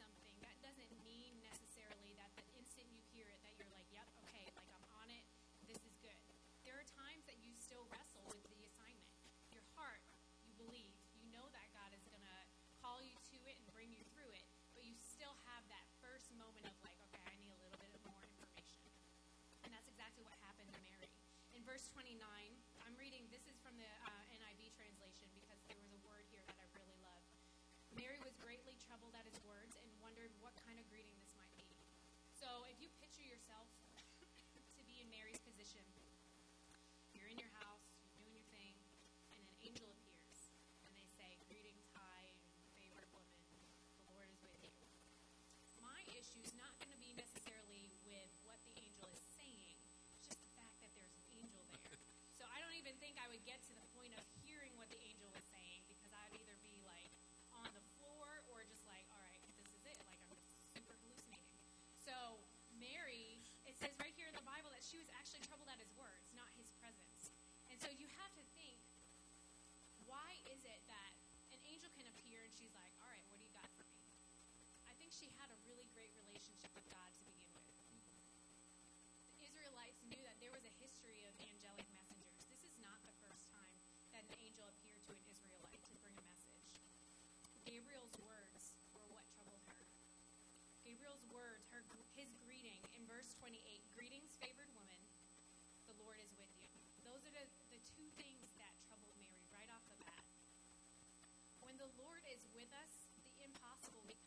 she 75.17 75.33
had 75.41 75.49
a 75.49 75.57
really 75.65 75.89
great 75.97 76.13
relationship 76.13 76.69
with 76.77 76.85
God 76.93 77.09
to 77.09 77.21
begin 77.25 77.49
with. 77.57 77.73
The 79.33 79.49
Israelites 79.49 79.97
knew 80.05 80.21
that 80.21 80.37
there 80.37 80.53
was 80.53 80.61
a 80.61 80.69
history 80.77 81.25
of 81.25 81.33
angelic 81.41 81.89
messengers. 81.89 82.37
This 82.53 82.61
is 82.61 82.77
not 82.77 83.01
the 83.01 83.17
first 83.25 83.49
time 83.49 83.73
that 84.13 84.21
an 84.29 84.37
angel 84.37 84.69
appeared 84.69 85.01
to 85.09 85.17
an 85.17 85.23
Israelite 85.25 85.81
to 85.89 85.97
bring 86.05 86.13
a 86.13 86.25
message. 86.29 86.69
Gabriel's 87.65 88.13
words 88.21 88.77
were 88.93 89.09
what 89.09 89.25
troubled 89.33 89.65
her. 89.65 89.81
Gabriel's 90.85 91.25
words, 91.33 91.65
her, 91.73 91.81
his 92.13 92.29
greeting 92.45 92.85
in 92.93 93.01
verse 93.09 93.33
28 93.41 93.57
Greetings, 93.97 94.37
favored 94.37 94.69
woman, 94.77 95.01
the 95.89 95.97
Lord 95.97 96.21
is 96.21 96.29
with 96.37 96.53
you. 96.61 96.69
Those 97.01 97.25
are 97.25 97.33
the, 97.33 97.49
the 97.73 97.81
two 97.97 98.05
things 98.21 98.53
that 98.61 98.69
troubled 98.85 99.17
Mary 99.17 99.49
right 99.49 99.69
off 99.73 99.81
the 99.89 99.97
bat. 99.97 100.21
When 101.65 101.73
the 101.81 101.89
Lord 101.97 102.21
is 102.29 102.45
with 102.53 102.69
us, 102.85 103.09
the 103.25 103.49
impossible 103.49 104.05
becomes. 104.05 104.26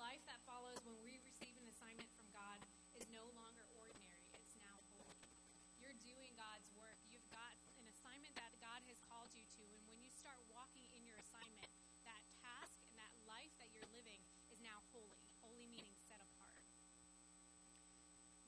Life 0.00 0.24
that 0.24 0.40
follows 0.48 0.80
when 0.88 0.96
we 1.04 1.20
receive 1.20 1.52
an 1.60 1.68
assignment 1.68 2.08
from 2.16 2.24
God 2.32 2.58
is 2.96 3.04
no 3.12 3.28
longer 3.36 3.68
ordinary, 3.76 4.24
it's 4.40 4.56
now 4.56 4.80
holy. 4.96 5.28
You're 5.76 5.96
doing 6.00 6.32
God's 6.32 6.64
work. 6.72 6.96
You've 7.12 7.28
got 7.28 7.52
an 7.76 7.84
assignment 7.84 8.32
that 8.40 8.56
God 8.56 8.80
has 8.88 8.96
called 9.04 9.28
you 9.36 9.44
to, 9.60 9.64
and 9.76 9.84
when 9.92 10.00
you 10.00 10.08
start 10.08 10.40
walking 10.48 10.88
in 10.96 11.04
your 11.04 11.20
assignment, 11.20 11.68
that 12.08 12.24
task 12.40 12.80
and 12.88 12.96
that 12.96 13.12
life 13.28 13.52
that 13.60 13.68
you're 13.76 13.86
living 13.92 14.24
is 14.48 14.64
now 14.64 14.80
holy. 14.96 15.28
Holy 15.44 15.68
meaning 15.68 15.92
set 16.08 16.24
apart. 16.24 16.64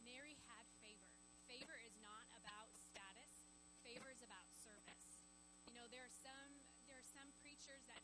Mary 0.01 0.41
had 0.49 0.65
favor. 0.81 1.13
Favor 1.45 1.77
is 1.85 1.93
not 2.01 2.25
about 2.41 2.73
status. 2.73 3.53
Favor 3.85 4.09
is 4.09 4.25
about 4.25 4.49
service. 4.65 5.21
You 5.69 5.77
know, 5.77 5.85
there 5.93 6.09
are 6.09 6.17
some 6.25 6.65
there 6.89 6.97
are 6.97 7.11
some 7.13 7.29
preachers 7.45 7.85
that 7.89 8.01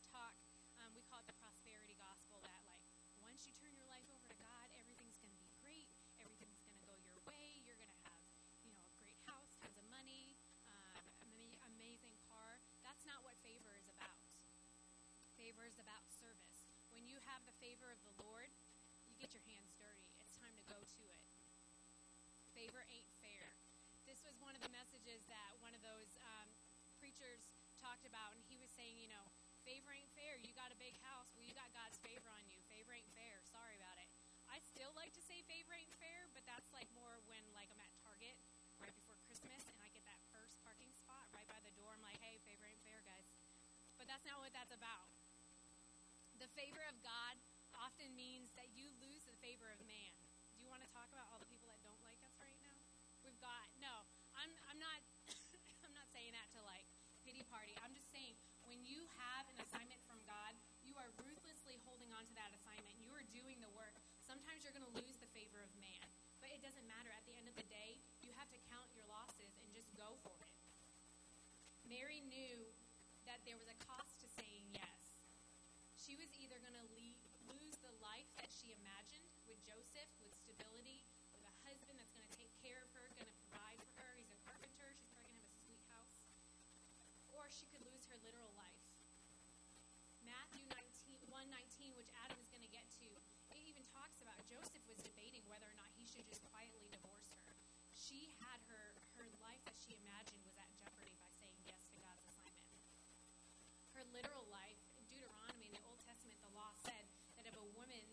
once 3.41 3.49
you 3.49 3.57
turn 3.57 3.73
your 3.73 3.89
life 3.89 4.05
over 4.13 4.21
to 4.29 4.37
God, 4.37 4.69
everything's 4.77 5.17
going 5.17 5.33
to 5.33 5.41
be 5.41 5.49
great. 5.65 5.89
Everything's 6.21 6.61
going 6.61 6.77
to 6.77 6.85
go 6.85 6.93
your 7.01 7.17
way. 7.25 7.57
You're 7.65 7.73
going 7.81 7.89
to 7.89 8.01
have 8.05 8.21
you 8.61 8.69
know 8.69 8.85
a 8.85 8.93
great 9.01 9.17
house, 9.25 9.57
tons 9.57 9.73
of 9.81 9.85
money, 9.89 10.37
um, 10.69 11.01
ama- 11.25 11.57
amazing 11.73 12.13
car. 12.29 12.61
That's 12.85 13.01
not 13.01 13.25
what 13.25 13.33
favor 13.41 13.73
is 13.81 13.89
about. 13.97 14.21
Favor 15.41 15.65
is 15.65 15.73
about 15.81 16.05
service. 16.21 16.69
When 16.93 17.09
you 17.09 17.17
have 17.25 17.41
the 17.49 17.57
favor 17.57 17.89
of 17.89 17.97
the 18.05 18.13
Lord, 18.29 18.53
you 19.09 19.17
get 19.17 19.33
your 19.33 19.41
hands 19.49 19.73
dirty. 19.73 20.05
It's 20.21 20.37
time 20.37 20.53
to 20.61 20.65
go 20.69 20.77
to 20.77 21.01
it. 21.09 21.21
Favor 22.53 22.85
ain't 22.93 23.09
fair. 23.25 23.57
This 24.05 24.21
was 24.21 24.37
one 24.37 24.53
of 24.53 24.61
the 24.61 24.69
messages 24.69 25.25
that 25.33 25.57
one 25.65 25.73
of 25.73 25.81
those 25.81 26.13
um, 26.37 26.45
preachers 27.01 27.49
talked 27.81 28.05
about, 28.05 28.37
and 28.37 28.45
he 28.45 28.61
was 28.61 28.69
saying, 28.69 29.01
you 29.01 29.09
know, 29.09 29.25
favor 29.65 29.89
ain't 29.89 30.13
fair. 30.13 30.37
You 30.37 30.53
got 30.53 30.69
a 30.69 30.77
big 30.77 30.93
house. 31.01 31.33
Well, 31.33 31.40
say 35.71 35.87
fair, 36.03 36.27
but 36.35 36.43
that's 36.43 36.67
like 36.75 36.91
more 36.91 37.15
when 37.31 37.39
like 37.55 37.71
I'm 37.71 37.79
at 37.79 37.95
Target 38.03 38.35
right 38.83 38.91
before 38.91 39.15
Christmas 39.23 39.63
and 39.71 39.79
I 39.79 39.87
get 39.95 40.03
that 40.03 40.19
first 40.35 40.59
parking 40.67 40.91
spot 40.91 41.31
right 41.31 41.47
by 41.47 41.63
the 41.63 41.71
door. 41.79 41.95
I'm 41.95 42.03
like, 42.03 42.19
hey, 42.19 42.43
favor 42.43 42.67
ain't 42.67 42.83
fair, 42.83 42.99
guys. 43.07 43.23
But 43.95 44.11
that's 44.11 44.27
not 44.27 44.43
what 44.43 44.51
that's 44.51 44.75
about. 44.75 45.07
The 46.43 46.51
favor 46.59 46.83
of 46.91 46.99
God 46.99 47.39
often 47.79 48.11
means 48.19 48.51
that 48.59 48.67
you 48.75 48.91
lose 48.99 49.23
the 49.23 49.37
favor 49.39 49.71
of 49.71 49.79
man. 49.87 50.11
Do 50.51 50.59
you 50.59 50.67
want 50.67 50.83
to 50.83 50.91
talk 50.91 51.07
about 51.15 51.31
all 51.31 51.39
the 51.39 51.47
people 51.47 51.71
that 51.71 51.79
don't 51.87 52.03
like 52.03 52.19
us 52.27 52.35
right 52.43 52.59
now? 52.59 52.75
We've 53.23 53.39
got 53.39 53.71
no. 53.79 54.03
I'm 54.35 54.51
I'm 54.67 54.79
not 54.81 54.99
I'm 55.87 55.95
not 55.95 56.11
saying 56.11 56.35
that 56.35 56.51
to 56.59 56.67
like 56.67 56.83
pity 57.23 57.47
party. 57.47 57.79
I'm 57.79 57.95
just 57.95 58.11
saying 58.11 58.35
when 58.67 58.83
you 58.83 59.07
have 59.15 59.47
an 59.47 59.55
assignment 59.63 60.03
from 60.03 60.19
God, 60.27 60.51
you 60.83 60.99
are 60.99 61.07
ruthlessly 61.23 61.79
holding 61.87 62.11
on 62.11 62.27
to 62.27 62.33
that 62.35 62.51
assignment. 62.51 62.99
You 62.99 63.15
are 63.15 63.23
doing 63.31 63.63
the 63.63 63.71
work. 63.71 63.95
Sometimes 64.31 64.63
you're 64.63 64.75
going 64.75 64.87
to 64.87 64.95
lose 64.95 65.17
the 65.19 65.27
favor 65.35 65.59
of 65.59 65.71
man, 65.79 66.07
but 66.39 66.50
it 66.61 66.69
doesn't 66.69 66.85
matter. 66.85 67.09
At 67.09 67.25
the 67.25 67.33
end 67.41 67.49
of 67.49 67.57
the 67.57 67.65
day, 67.73 67.97
you 68.21 68.29
have 68.37 68.45
to 68.53 68.59
count 68.69 68.85
your 68.93 69.09
losses 69.09 69.49
and 69.65 69.67
just 69.73 69.89
go 69.97 70.13
for 70.21 70.37
it. 70.45 70.53
Mary 71.89 72.21
knew 72.29 72.69
that 73.25 73.41
there 73.49 73.57
was 73.57 73.65
a 73.65 73.73
cost 73.81 74.21
to 74.21 74.29
saying 74.29 74.69
yes. 74.69 75.17
She 75.97 76.13
was 76.13 76.29
either 76.37 76.61
going 76.61 76.77
to 76.77 76.85
lose 76.93 77.77
the 77.81 77.89
life 77.97 78.29
that 78.37 78.53
she 78.53 78.77
imagined 78.77 79.25
with 79.49 79.57
Joseph, 79.65 80.05
with 80.21 80.37
stability, 80.37 81.01
with 81.33 81.41
a 81.41 81.53
husband 81.65 81.97
that's 81.97 82.13
going 82.13 82.29
to 82.29 82.37
take 82.37 82.53
care 82.61 82.77
of 82.77 82.93
her, 82.93 83.09
going 83.17 83.25
to 83.25 83.39
provide 83.49 83.81
for 83.81 84.05
her. 84.05 84.21
He's 84.21 84.29
a 84.29 84.37
carpenter. 84.45 84.93
She's 84.93 85.09
probably 85.17 85.33
going 85.33 85.41
to 85.41 85.49
have 85.49 85.57
a 85.57 85.65
sweet 85.65 85.81
house. 85.89 86.29
Or 87.33 87.49
she 87.49 87.65
could 87.73 87.81
lose 87.89 88.05
her 88.13 88.21
literal 88.21 88.53
life. 88.53 88.85
Matthew 90.21 90.61
19, 90.69 91.25
119, 91.25 91.97
which 91.97 92.13
Adam 92.21 92.37
is 92.37 92.53
going 92.53 92.61
to 92.61 92.69
get 92.69 92.85
to, 93.01 93.09
it 93.49 93.65
even 93.65 93.81
talks 93.97 94.21
about 94.21 94.37
Joseph 94.45 94.85
was 94.85 95.01
debating 95.01 95.41
whether 95.49 95.65
or 95.65 95.73
not 95.73 95.80
should 96.11 96.27
just 96.27 96.43
quietly 96.51 96.91
divorce 96.91 97.31
her. 97.39 97.55
She 97.95 98.35
had 98.43 98.59
her, 98.67 98.99
her 99.15 99.31
life 99.39 99.63
that 99.63 99.79
she 99.79 99.95
imagined 99.95 100.43
was 100.43 100.59
at 100.59 100.67
jeopardy 100.75 101.15
by 101.23 101.31
saying 101.39 101.55
yes 101.63 101.87
to 101.87 101.97
God's 102.03 102.27
assignment. 102.27 102.83
Her 103.95 104.03
literal 104.11 104.43
life, 104.51 104.75
in 104.99 105.07
Deuteronomy, 105.07 105.71
in 105.71 105.75
the 105.79 105.85
Old 105.87 106.03
Testament, 106.03 106.35
the 106.43 106.51
law 106.51 106.75
said 106.83 107.07
that 107.39 107.47
if 107.47 107.55
a 107.55 107.67
woman 107.79 108.03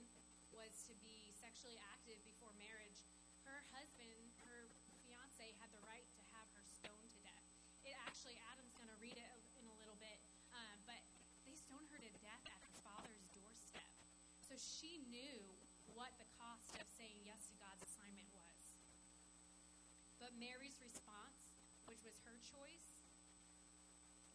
was 0.55 0.71
to 0.87 0.95
be 1.03 1.35
sexually 1.35 1.75
active 1.91 2.23
before 2.23 2.55
marriage, 2.55 3.03
her 3.43 3.67
husband, 3.75 4.31
her 4.47 4.71
fiance, 5.03 5.51
had 5.59 5.75
the 5.75 5.83
right 5.83 6.07
to 6.15 6.23
have 6.39 6.47
her 6.55 6.63
stoned 6.63 7.11
to 7.11 7.21
death. 7.27 7.51
It 7.83 7.99
actually, 8.07 8.39
Adam's 8.55 8.79
going 8.79 8.95
to 8.95 8.99
read 9.03 9.19
it 9.19 9.27
in 9.59 9.67
a 9.67 9.75
little 9.75 9.99
bit, 9.99 10.23
um, 10.55 10.79
but 10.87 11.03
they 11.43 11.59
stoned 11.59 11.91
her 11.91 11.99
to 11.99 12.13
death 12.23 12.47
at 12.47 12.63
her 12.63 12.75
father's 12.87 13.27
doorstep. 13.35 13.91
So 14.47 14.55
she 14.55 15.03
knew 15.11 15.43
what 15.99 16.15
the 16.23 16.29
cost 16.39 16.79
of 16.79 16.87
saying 16.95 17.27
yes 17.27 17.49
to 17.51 17.57
God's 17.59 17.83
assignment 17.83 18.31
was. 18.31 18.79
But 20.29 20.37
Mary's 20.37 20.77
response, 20.85 21.57
which 21.89 22.05
was 22.05 22.21
her 22.29 22.37
choice, 22.45 23.01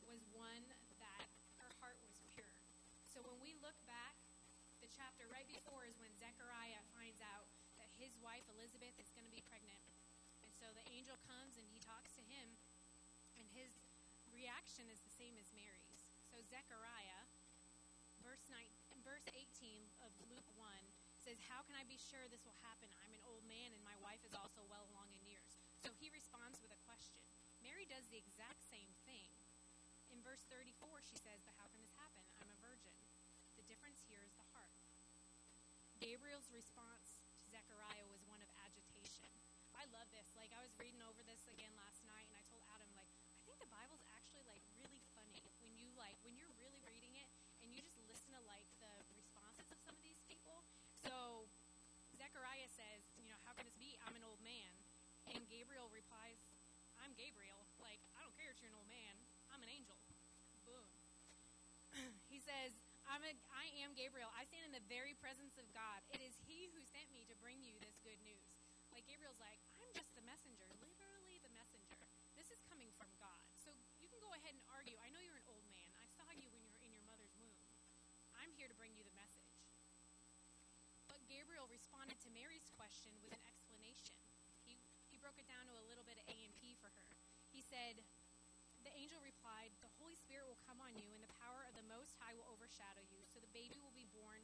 was 0.09 0.25
one 0.33 0.65
that 0.97 1.29
her 1.61 1.69
heart 1.77 2.01
was 2.01 2.17
pure. 2.33 2.49
So 3.05 3.21
when 3.21 3.37
we 3.37 3.53
look 3.61 3.77
back, 3.85 4.17
the 4.81 4.89
chapter 4.89 5.29
right 5.29 5.45
before 5.45 5.85
is 5.85 5.93
when 6.01 6.09
Zechariah 6.17 6.81
finds 6.97 7.21
out 7.21 7.45
that 7.77 7.93
his 8.01 8.17
wife 8.25 8.41
Elizabeth 8.57 8.97
is 8.97 9.13
going 9.13 9.29
to 9.29 9.35
be 9.37 9.45
pregnant. 9.45 9.77
And 10.41 10.49
so 10.57 10.65
the 10.73 10.81
angel 10.89 11.13
comes 11.29 11.61
and 11.61 11.69
he 11.69 11.77
talks 11.77 12.17
to 12.17 12.25
him, 12.25 12.57
and 13.37 13.45
his 13.53 13.69
reaction 14.33 14.89
is 14.89 14.97
the 15.05 15.13
same 15.13 15.37
as 15.37 15.53
Mary's. 15.53 16.09
So 16.25 16.41
Zechariah, 16.41 17.21
verse 18.25 18.49
9, 18.49 18.65
verse 19.05 19.29
18 19.29 19.85
of 20.01 20.09
Luke 20.25 20.49
1 20.57 20.73
says, 21.21 21.37
"How 21.53 21.61
can 21.61 21.77
I 21.77 21.85
be 21.85 22.01
sure 22.01 22.25
this 22.33 22.41
will 22.49 22.57
happen? 22.65 22.89
I'm 23.05 23.13
an 23.13 23.21
old 23.29 23.45
man 23.45 23.71
and 23.77 23.79
my 23.85 23.95
wife 24.01 24.25
is 24.25 24.33
also 24.33 24.65
well 24.65 24.89
along 24.89 25.13
in 25.13 25.21
years." 25.21 25.22
So 25.83 25.91
he 25.99 26.07
responds 26.15 26.63
with 26.63 26.71
a 26.71 26.79
question. 26.87 27.19
Mary 27.59 27.83
does 27.83 28.07
the 28.07 28.15
exact 28.15 28.63
same 28.63 28.87
thing. 29.03 29.27
In 30.15 30.23
verse 30.23 30.47
34, 30.47 31.03
she 31.03 31.19
says, 31.19 31.43
But 31.43 31.59
how 31.59 31.67
can 31.67 31.83
this 31.83 31.91
happen? 31.99 32.23
I'm 32.39 32.47
a 32.47 32.55
virgin. 32.63 32.95
The 33.59 33.67
difference 33.67 33.99
here 34.07 34.23
is 34.23 34.31
the 34.39 34.47
heart. 34.55 34.71
Gabriel's 35.99 36.47
response 36.55 37.19
to 37.43 37.51
Zechariah 37.51 38.07
was 38.07 38.23
one 38.31 38.39
of 38.39 38.47
agitation. 38.63 39.27
I 39.75 39.83
love 39.91 40.07
this. 40.15 40.31
Like, 40.39 40.55
I 40.55 40.63
was 40.63 40.71
reading 40.79 41.03
over 41.03 41.19
this 41.27 41.43
again 41.51 41.75
last 41.75 41.99
night, 42.07 42.31
and 42.31 42.35
I 42.39 42.43
told 42.47 42.63
Adam, 42.71 42.87
like, 42.95 43.11
I 43.11 43.43
think 43.43 43.59
the 43.59 43.67
Bible's 43.67 44.07
actually, 44.15 44.47
like, 44.47 44.63
really 44.79 45.03
funny 45.11 45.43
when 45.59 45.75
you, 45.75 45.91
like, 45.99 46.15
when 46.23 46.39
you're 46.39 46.51
really 46.63 46.79
reading 46.87 47.19
it 47.19 47.27
and 47.59 47.75
you 47.75 47.83
just 47.83 47.99
listen 48.07 48.31
to, 48.31 48.41
like, 48.47 48.67
the 48.79 48.91
responses 49.19 49.67
of 49.67 49.79
some 49.83 49.99
of 49.99 50.03
these 50.07 50.23
people. 50.31 50.63
So, 51.03 51.43
Zechariah 52.15 52.71
says, 52.71 53.03
you 53.19 53.27
know, 53.27 53.39
how 53.43 53.51
can 53.51 53.67
this 53.67 53.75
be? 53.75 53.99
I'm 54.07 54.15
an 54.15 54.23
old 54.23 54.39
man. 54.39 54.71
And 55.31 55.39
Gabriel 55.47 55.87
replies, 55.95 56.35
I'm 56.99 57.15
Gabriel. 57.15 57.63
Like, 57.79 57.99
I 58.19 58.23
don't 58.27 58.35
care 58.35 58.51
if 58.51 58.59
you're 58.59 58.71
an 58.71 58.79
old 58.79 58.91
man. 58.91 59.15
I'm 59.55 59.63
an 59.63 59.71
angel. 59.71 59.95
Boom. 60.67 60.83
he 62.31 62.43
says, 62.43 62.75
I'm 63.13 63.21
a, 63.29 63.33
I 63.53 63.69
am 63.85 63.93
Gabriel. 63.93 64.25
I 64.33 64.41
stand 64.49 64.65
in 64.65 64.73
the 64.73 64.81
very 64.89 65.13
presence 65.21 65.53
of 65.61 65.69
God. 65.69 66.01
It 66.09 66.25
is 66.25 66.33
He 66.49 66.73
who 66.73 66.81
sent 66.81 67.05
me 67.13 67.29
to 67.29 67.37
bring 67.37 67.61
you 67.61 67.77
this 67.77 68.01
good 68.01 68.17
news. 68.25 68.41
Like 68.89 69.05
Gabriel's 69.05 69.37
like, 69.37 69.61
I'm 69.77 69.93
just 69.93 70.09
the 70.17 70.25
messenger, 70.25 70.65
literally 70.81 71.37
the 71.45 71.53
messenger. 71.53 71.93
This 72.33 72.49
is 72.49 72.57
coming 72.65 72.89
from 72.97 73.13
God. 73.21 73.45
So 73.53 73.69
you 74.01 74.09
can 74.09 74.17
go 74.17 74.33
ahead 74.33 74.57
and 74.57 74.65
argue. 74.73 74.97
I 74.97 75.13
know 75.13 75.21
you're 75.21 75.37
an 75.37 75.45
old 75.45 75.61
man. 75.69 75.93
I 76.01 76.09
saw 76.17 76.25
you 76.33 76.49
when 76.49 76.65
you 76.65 76.73
were 76.73 76.81
in 76.81 76.89
your 76.89 77.05
mother's 77.05 77.29
womb. 77.37 77.53
I'm 78.33 78.49
here 78.57 78.65
to 78.65 78.73
bring 78.81 78.97
you 78.97 79.05
the 79.05 79.13
message. 79.13 79.61
But 81.05 81.21
Gabriel 81.29 81.69
responded 81.69 82.17
to 82.25 82.33
Mary's 82.33 82.65
question 82.73 83.13
with 83.21 83.29
an 83.29 83.45
explanation. 83.45 84.17
He, 84.65 84.81
he 85.13 85.21
broke 85.21 85.37
it 85.37 85.45
down 85.45 85.69
to 85.69 85.77
a 85.77 85.85
little 85.85 86.05
bit 86.09 86.17
of 86.17 86.25
A 86.33 86.37
and 86.49 86.53
P 86.57 86.73
for 86.81 86.89
her. 86.89 87.09
He 87.53 87.61
said, 87.61 88.01
The 88.81 88.93
angel 88.97 89.21
replied, 89.21 89.69
The 89.85 89.93
Holy 90.01 90.17
Spirit 90.17 90.49
will 90.49 90.61
come 90.65 90.81
on 90.81 90.97
you, 90.97 91.12
most 92.03 92.19
High 92.19 92.35
will 92.35 92.51
overshadow 92.51 92.99
you. 93.15 93.23
So 93.31 93.39
the 93.39 93.47
baby 93.55 93.79
will 93.79 93.95
be 93.95 94.03
born, 94.11 94.43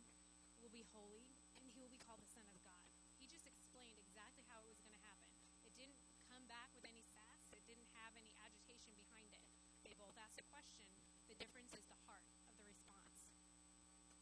will 0.64 0.72
be 0.72 0.88
holy, 0.96 1.28
and 1.60 1.68
he 1.68 1.84
will 1.84 1.92
be 1.92 2.00
called 2.00 2.24
the 2.24 2.32
Son 2.32 2.48
of 2.48 2.56
God. 2.64 2.88
He 3.20 3.28
just 3.28 3.44
explained 3.44 4.00
exactly 4.00 4.48
how 4.48 4.64
it 4.64 4.72
was 4.72 4.80
going 4.80 4.96
to 4.96 5.04
happen. 5.04 5.28
It 5.68 5.76
didn't 5.76 6.00
come 6.32 6.48
back 6.48 6.72
with 6.72 6.88
any 6.88 7.04
sass, 7.04 7.52
it 7.52 7.68
didn't 7.68 7.92
have 8.00 8.16
any 8.16 8.32
agitation 8.48 8.96
behind 8.96 9.36
it. 9.36 9.44
They 9.84 9.92
both 10.00 10.16
asked 10.16 10.40
a 10.40 10.48
question. 10.48 10.88
The 11.28 11.36
difference 11.36 11.76
is 11.76 11.84
the 11.92 12.00
heart 12.08 12.24
of 12.48 12.56
the 12.56 12.64
response. 12.64 13.28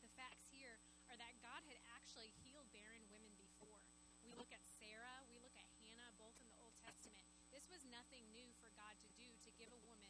The 0.01 0.09
facts 0.17 0.49
here 0.49 0.81
are 1.05 1.17
that 1.21 1.37
God 1.37 1.61
had 1.69 1.77
actually 1.93 2.33
healed 2.41 2.73
barren 2.73 3.05
women 3.13 3.37
before. 3.37 3.85
We 4.25 4.33
look 4.33 4.49
at 4.49 4.65
Sarah, 4.65 5.21
we 5.29 5.37
look 5.37 5.53
at 5.53 5.69
Hannah, 5.77 6.09
both 6.17 6.41
in 6.41 6.49
the 6.49 6.57
Old 6.57 6.73
Testament. 6.81 7.21
This 7.53 7.69
was 7.69 7.85
nothing 7.85 8.25
new 8.33 8.49
for 8.57 8.73
God 8.73 8.97
to 9.05 9.09
do 9.13 9.29
to 9.45 9.53
give 9.61 9.69
a 9.69 9.85
woman 9.85 10.09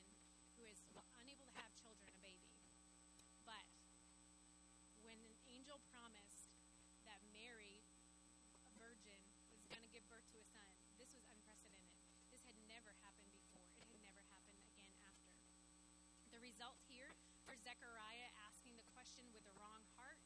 result 16.57 16.81
here 16.89 17.13
for 17.45 17.53
Zechariah 17.53 18.33
asking 18.49 18.73
the 18.81 18.89
question 18.89 19.29
with 19.29 19.45
the 19.45 19.53
wrong 19.61 19.85
heart 19.93 20.17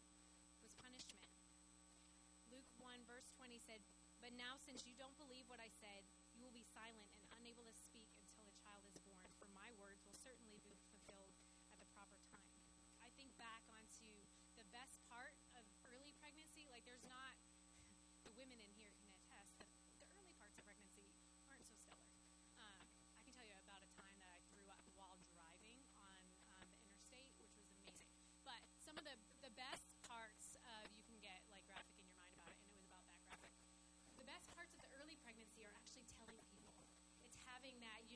was 0.63 0.71
punishment. 0.79 1.27
Luke 2.47 2.71
1, 2.79 3.03
verse 3.03 3.27
20 3.35 3.59
said, 3.59 3.83
But 4.23 4.31
now, 4.39 4.55
since 4.63 4.87
you 4.87 4.95
don't 4.95 5.19
believe 5.19 5.43
what 5.51 5.59
I 5.59 5.67
said, 5.83 6.07
you 6.31 6.47
will 6.47 6.55
be 6.55 6.63
silent 6.71 7.11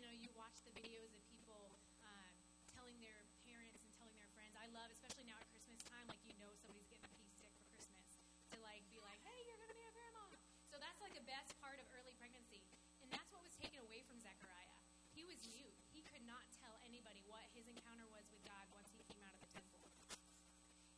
know, 0.05 0.13
you 0.21 0.29
watch 0.37 0.61
the 0.61 0.73
videos 0.77 1.09
of 1.17 1.21
people 1.33 1.73
uh, 2.05 2.29
telling 2.69 3.01
their 3.01 3.25
parents 3.41 3.81
and 3.81 3.89
telling 3.97 4.13
their 4.21 4.29
friends. 4.37 4.53
I 4.53 4.69
love, 4.69 4.93
especially 4.93 5.25
now 5.25 5.37
at 5.41 5.47
Christmas 5.49 5.81
time, 5.89 6.05
like 6.05 6.21
you 6.21 6.37
know 6.37 6.53
somebody's 6.61 6.85
getting 6.93 7.09
a 7.09 7.13
piece 7.17 7.33
sick 7.41 7.49
for 7.57 7.65
Christmas 7.73 8.21
to 8.53 8.55
like 8.61 8.85
be 8.93 9.01
like, 9.01 9.17
hey, 9.25 9.39
you're 9.49 9.57
going 9.57 9.73
to 9.73 9.79
be 9.79 9.87
a 9.89 9.93
grandma. 9.97 10.29
So 10.69 10.77
that's 10.77 11.01
like 11.01 11.17
the 11.17 11.25
best 11.25 11.57
part 11.57 11.81
of 11.81 11.89
early 11.97 12.13
pregnancy, 12.21 12.61
and 13.01 13.09
that's 13.09 13.29
what 13.33 13.41
was 13.41 13.57
taken 13.57 13.81
away 13.81 14.05
from 14.05 14.21
Zechariah. 14.21 14.77
He 15.17 15.25
was 15.25 15.41
mute. 15.49 15.73
He 15.89 16.05
could 16.05 16.27
not 16.29 16.45
tell 16.61 16.77
anybody 16.85 17.25
what 17.25 17.47
his 17.57 17.65
encounter 17.65 18.05
was 18.13 18.29
with 18.29 18.43
God 18.45 18.67
once 18.77 18.91
he 18.93 19.01
came 19.09 19.23
out 19.25 19.33
of 19.33 19.41
the 19.41 19.49
temple. 19.57 19.81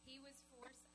He 0.04 0.20
was 0.20 0.36
forced 0.52 0.87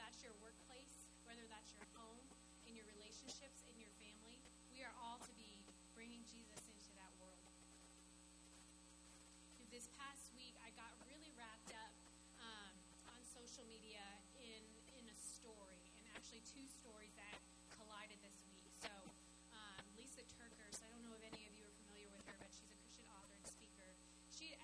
that's 0.00 0.24
your 0.24 0.32
workplace, 0.40 1.04
whether 1.28 1.44
that's 1.52 1.76
your 1.76 1.84
home, 1.92 2.24
in 2.64 2.72
your 2.72 2.88
relationships, 2.88 3.68
in 3.68 3.76
your 3.76 3.92
family, 4.00 4.40
we 4.72 4.80
are 4.80 4.96
all 4.96 5.20
to 5.20 5.32
be 5.36 5.60
bringing 5.92 6.24
Jesus 6.24 6.64
into 6.72 6.88
that 6.96 7.12
world. 7.20 7.44
This 9.68 9.92
past 10.00 10.32
week, 10.34 10.56
I 10.64 10.72
got 10.72 10.90
really 11.04 11.30
wrapped 11.36 11.76
up 11.76 11.92
um, 12.40 12.74
on 13.12 13.20
social 13.28 13.62
media 13.68 14.02
in 14.40 14.64
in 14.98 15.04
a 15.06 15.16
story, 15.20 15.84
and 15.94 16.02
actually 16.16 16.42
two 16.48 16.66
stories 16.66 17.14
that 17.20 17.36
collided 17.70 18.18
this 18.24 18.40
week. 18.50 18.66
So, 18.82 18.90
um, 19.54 19.84
Lysa 19.94 20.26
TerKeurst, 20.26 20.82
I 20.82 20.88
don't 20.90 21.06
know 21.06 21.14
if 21.14 21.22
any 21.22 21.46
of 21.46 21.52
you 21.54 21.68
are 21.70 21.76
familiar 21.86 22.10
with 22.10 22.24
her, 22.26 22.34
but 22.42 22.50
she's 22.50 22.72
a 22.72 22.78
Christian 22.82 23.06
author 23.14 23.36
and 23.36 23.46
speaker. 23.46 23.94
She 24.34 24.56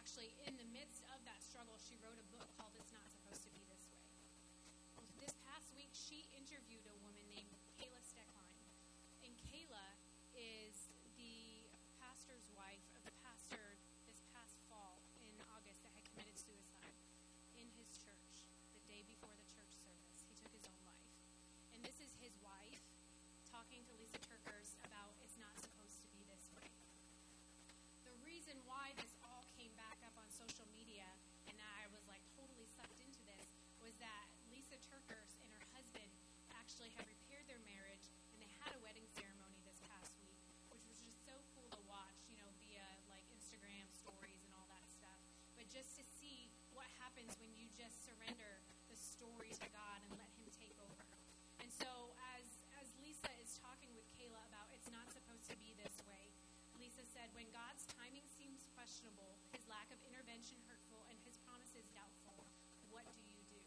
actually, 0.00 0.32
in 0.48 0.56
the 0.56 0.64
midst 0.72 1.04
of 1.12 1.20
that 1.28 1.36
struggle, 1.44 1.76
she 1.76 1.92
wrote 2.00 2.16
a 2.16 2.24
book 2.32 2.48
called 2.56 2.72
It's 2.80 2.88
Not 2.88 3.04
Supposed 3.12 3.44
to 3.44 3.52
Be 3.52 3.60
This 3.68 3.84
Way. 3.92 4.00
This 5.20 5.36
past 5.44 5.68
week, 5.76 5.92
she 5.92 6.24
interviewed 6.32 6.88
a 6.88 6.96
woman 7.04 7.20
just 45.80 45.96
to 45.96 46.04
see 46.20 46.52
what 46.76 46.84
happens 47.00 47.32
when 47.40 47.48
you 47.56 47.64
just 47.72 48.04
surrender 48.04 48.60
the 48.92 48.98
story 49.00 49.48
to 49.48 49.64
God 49.72 50.04
and 50.04 50.12
let 50.20 50.28
Him 50.36 50.44
take 50.52 50.76
over. 50.76 51.08
And 51.56 51.72
so, 51.72 52.12
as, 52.36 52.44
as 52.76 52.92
Lysa 53.00 53.32
is 53.40 53.56
talking 53.64 53.88
with 53.96 54.04
Kayla 54.12 54.44
about 54.52 54.68
it's 54.76 54.92
not 54.92 55.08
supposed 55.08 55.48
to 55.48 55.56
be 55.56 55.72
this 55.80 55.96
way, 56.04 56.36
Lysa 56.76 57.00
said, 57.08 57.32
When 57.32 57.48
God's 57.56 57.88
timing 57.96 58.28
seems 58.28 58.60
questionable, 58.76 59.40
His 59.56 59.64
lack 59.72 59.88
of 59.88 59.96
intervention 60.04 60.60
hurtful, 60.68 61.00
and 61.08 61.16
His 61.24 61.40
promises 61.48 61.88
doubtful, 61.96 62.44
what 62.92 63.08
do 63.08 63.20
you 63.24 63.40
do? 63.48 63.64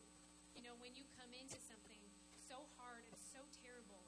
You 0.54 0.62
know, 0.70 0.78
when 0.78 0.94
you 0.94 1.10
come 1.18 1.34
into 1.34 1.58
something 1.66 2.06
so 2.46 2.62
hard 2.78 3.10
and 3.10 3.18
so 3.34 3.42
terrible, 3.66 4.03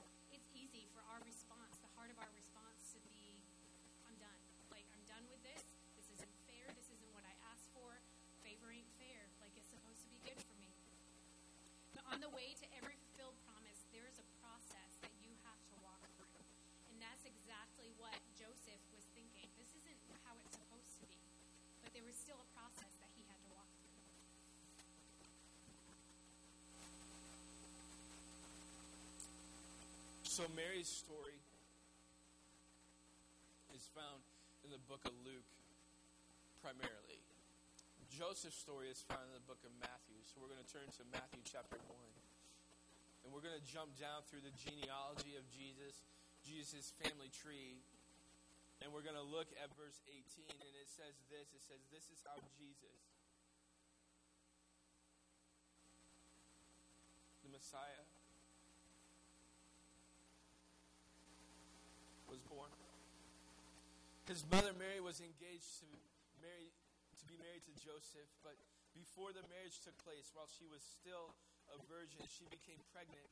So 30.36 30.44
Mary's 30.52 30.92
story 30.92 31.40
is 33.72 33.88
found 33.96 34.20
in 34.60 34.68
the 34.68 34.84
book 34.84 35.00
of 35.08 35.16
Luke 35.24 35.48
primarily. 36.60 37.24
Joseph's 38.12 38.60
story 38.60 38.92
is 38.92 39.00
found 39.00 39.24
in 39.24 39.32
the 39.32 39.46
book 39.48 39.64
of 39.64 39.72
Matthew. 39.80 40.20
So 40.28 40.44
we're 40.44 40.52
going 40.52 40.60
to 40.60 40.68
turn 40.68 40.92
to 41.00 41.08
Matthew 41.08 41.40
chapter 41.40 41.80
1. 41.80 41.88
And 43.24 43.32
we're 43.32 43.40
going 43.40 43.56
to 43.56 43.64
jump 43.64 43.96
down 43.96 44.28
through 44.28 44.44
the 44.44 44.52
genealogy 44.60 45.40
of 45.40 45.48
Jesus, 45.48 46.04
Jesus' 46.44 46.92
family 47.00 47.32
tree. 47.32 47.80
And 48.84 48.92
we're 48.92 49.08
going 49.08 49.16
to 49.16 49.24
look 49.24 49.48
at 49.56 49.72
verse 49.72 50.04
18. 50.04 50.20
And 50.52 50.72
it 50.76 50.92
says 50.92 51.16
this 51.32 51.48
it 51.56 51.64
says, 51.64 51.80
This 51.88 52.12
is 52.12 52.20
how 52.28 52.36
Jesus, 52.60 53.00
the 57.40 57.48
Messiah, 57.48 58.04
was 62.36 62.44
born. 62.52 62.70
His 64.26 64.42
mother 64.50 64.74
Mary 64.74 64.98
was 64.98 65.22
engaged 65.22 65.78
to 65.82 65.88
marry 66.42 66.74
to 67.16 67.24
be 67.30 67.38
married 67.38 67.64
to 67.64 67.74
Joseph, 67.78 68.28
but 68.42 68.58
before 68.92 69.32
the 69.32 69.46
marriage 69.48 69.80
took 69.80 69.96
place, 70.02 70.34
while 70.34 70.50
she 70.50 70.66
was 70.68 70.82
still 70.84 71.32
a 71.72 71.78
virgin, 71.86 72.20
she 72.28 72.44
became 72.50 72.82
pregnant 72.92 73.30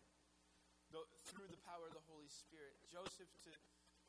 through 1.26 1.50
the 1.50 1.58
power 1.66 1.90
of 1.90 1.94
the 1.98 2.06
Holy 2.06 2.30
Spirit. 2.30 2.78
Joseph, 2.86 3.28
to 3.42 3.52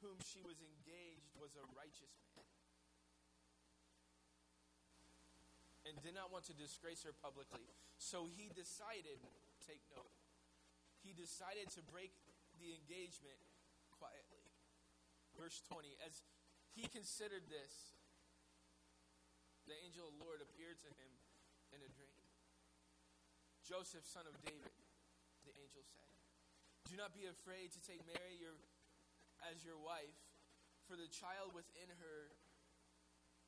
whom 0.06 0.22
she 0.22 0.46
was 0.46 0.62
engaged, 0.62 1.34
was 1.42 1.58
a 1.58 1.66
righteous 1.74 2.14
man 2.38 2.46
and 5.86 5.94
did 6.02 6.18
not 6.18 6.34
want 6.34 6.46
to 6.50 6.56
disgrace 6.58 7.06
her 7.06 7.14
publicly. 7.14 7.66
So 8.02 8.26
he 8.26 8.50
decided, 8.54 9.22
take 9.62 9.82
note, 9.94 10.14
he 11.06 11.14
decided 11.14 11.70
to 11.78 11.82
break 11.86 12.14
the 12.58 12.74
engagement 12.74 13.38
quietly. 13.94 14.50
Verse 15.38 15.62
20, 15.70 15.94
as 16.02 16.26
he 16.76 16.92
considered 16.92 17.48
this, 17.48 17.96
the 19.64 19.74
angel 19.88 20.12
of 20.12 20.14
the 20.20 20.22
Lord 20.28 20.44
appeared 20.44 20.78
to 20.84 20.92
him 20.92 21.12
in 21.72 21.80
a 21.80 21.90
dream. 21.96 22.22
Joseph, 23.64 24.06
son 24.06 24.28
of 24.28 24.36
David, 24.46 24.76
the 25.48 25.56
angel 25.56 25.82
said, 25.88 26.14
Do 26.92 27.00
not 27.00 27.16
be 27.16 27.26
afraid 27.26 27.74
to 27.74 27.82
take 27.82 28.04
Mary 28.06 28.38
your, 28.38 28.54
as 29.50 29.64
your 29.66 29.80
wife, 29.80 30.20
for 30.86 30.94
the 30.94 31.10
child 31.10 31.56
within 31.56 31.90
her 31.98 32.36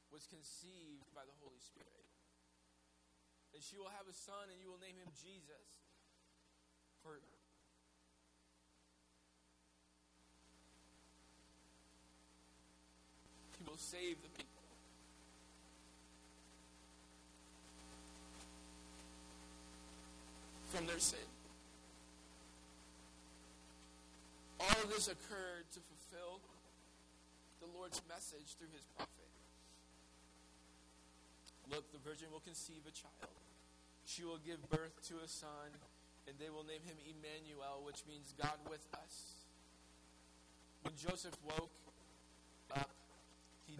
was 0.09 0.25
conceived 0.25 1.11
by 1.11 1.27
the 1.27 1.35
Holy 1.43 1.59
Spirit. 1.59 2.07
And 3.51 3.59
she 3.59 3.75
will 3.75 3.91
have 3.91 4.07
a 4.07 4.15
son, 4.15 4.47
and 4.49 4.57
you 4.63 4.71
will 4.71 4.79
name 4.79 4.95
him 4.95 5.11
Jesus. 5.13 5.83
For 7.03 7.19
he 13.59 13.63
will 13.65 13.66
save 13.77 14.21
the 14.21 14.29
people 14.29 14.47
from 20.73 20.85
their 20.87 20.99
sin. 20.99 21.19
All 24.59 24.83
of 24.83 24.89
this 24.89 25.07
occurred 25.07 25.69
to 25.73 25.79
fulfill 25.79 26.41
the 27.61 27.67
Lord's 27.77 28.01
message 28.09 28.57
through 28.57 28.73
his 28.73 28.83
prophet. 28.97 29.13
Look, 31.69 31.91
the 31.91 31.99
virgin 31.99 32.27
will 32.31 32.41
conceive 32.41 32.81
a 32.87 32.91
child. 32.91 33.33
She 34.05 34.23
will 34.23 34.39
give 34.45 34.57
birth 34.69 34.95
to 35.09 35.15
a 35.23 35.27
son, 35.27 35.75
and 36.27 36.35
they 36.39 36.49
will 36.49 36.63
name 36.63 36.81
him 36.85 36.95
Emmanuel, 37.05 37.83
which 37.85 38.01
means 38.07 38.33
God 38.41 38.57
with 38.69 38.85
us. 38.93 39.45
When 40.81 40.93
Joseph 40.95 41.37
woke 41.43 41.71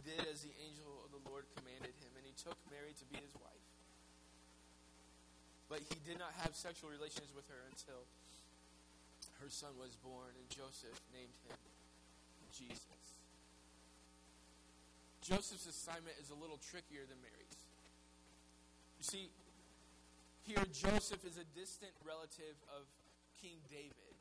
did 0.08 0.24
as 0.32 0.40
the 0.40 0.56
angel 0.64 1.04
of 1.04 1.12
the 1.12 1.20
Lord 1.28 1.44
commanded 1.60 1.92
him, 2.00 2.16
and 2.16 2.24
he 2.24 2.32
took 2.40 2.56
Mary 2.72 2.96
to 2.96 3.06
be 3.12 3.20
his 3.20 3.36
wife. 3.44 3.68
But 5.68 5.84
he 5.84 6.00
did 6.08 6.16
not 6.16 6.32
have 6.40 6.56
sexual 6.56 6.88
relations 6.88 7.36
with 7.36 7.44
her 7.52 7.60
until 7.68 8.08
her 9.44 9.52
son 9.52 9.76
was 9.76 10.00
born, 10.00 10.32
and 10.32 10.48
Joseph 10.48 10.96
named 11.12 11.36
him 11.44 11.60
Jesus. 12.56 13.04
Joseph's 15.20 15.68
assignment 15.68 16.16
is 16.24 16.32
a 16.32 16.40
little 16.40 16.56
trickier 16.72 17.04
than 17.04 17.20
Mary's. 17.20 17.60
You 18.96 19.04
see, 19.04 19.28
here 20.48 20.64
Joseph 20.72 21.28
is 21.28 21.36
a 21.36 21.44
distant 21.52 21.92
relative 22.08 22.56
of 22.72 22.88
King 23.44 23.60
David, 23.68 24.16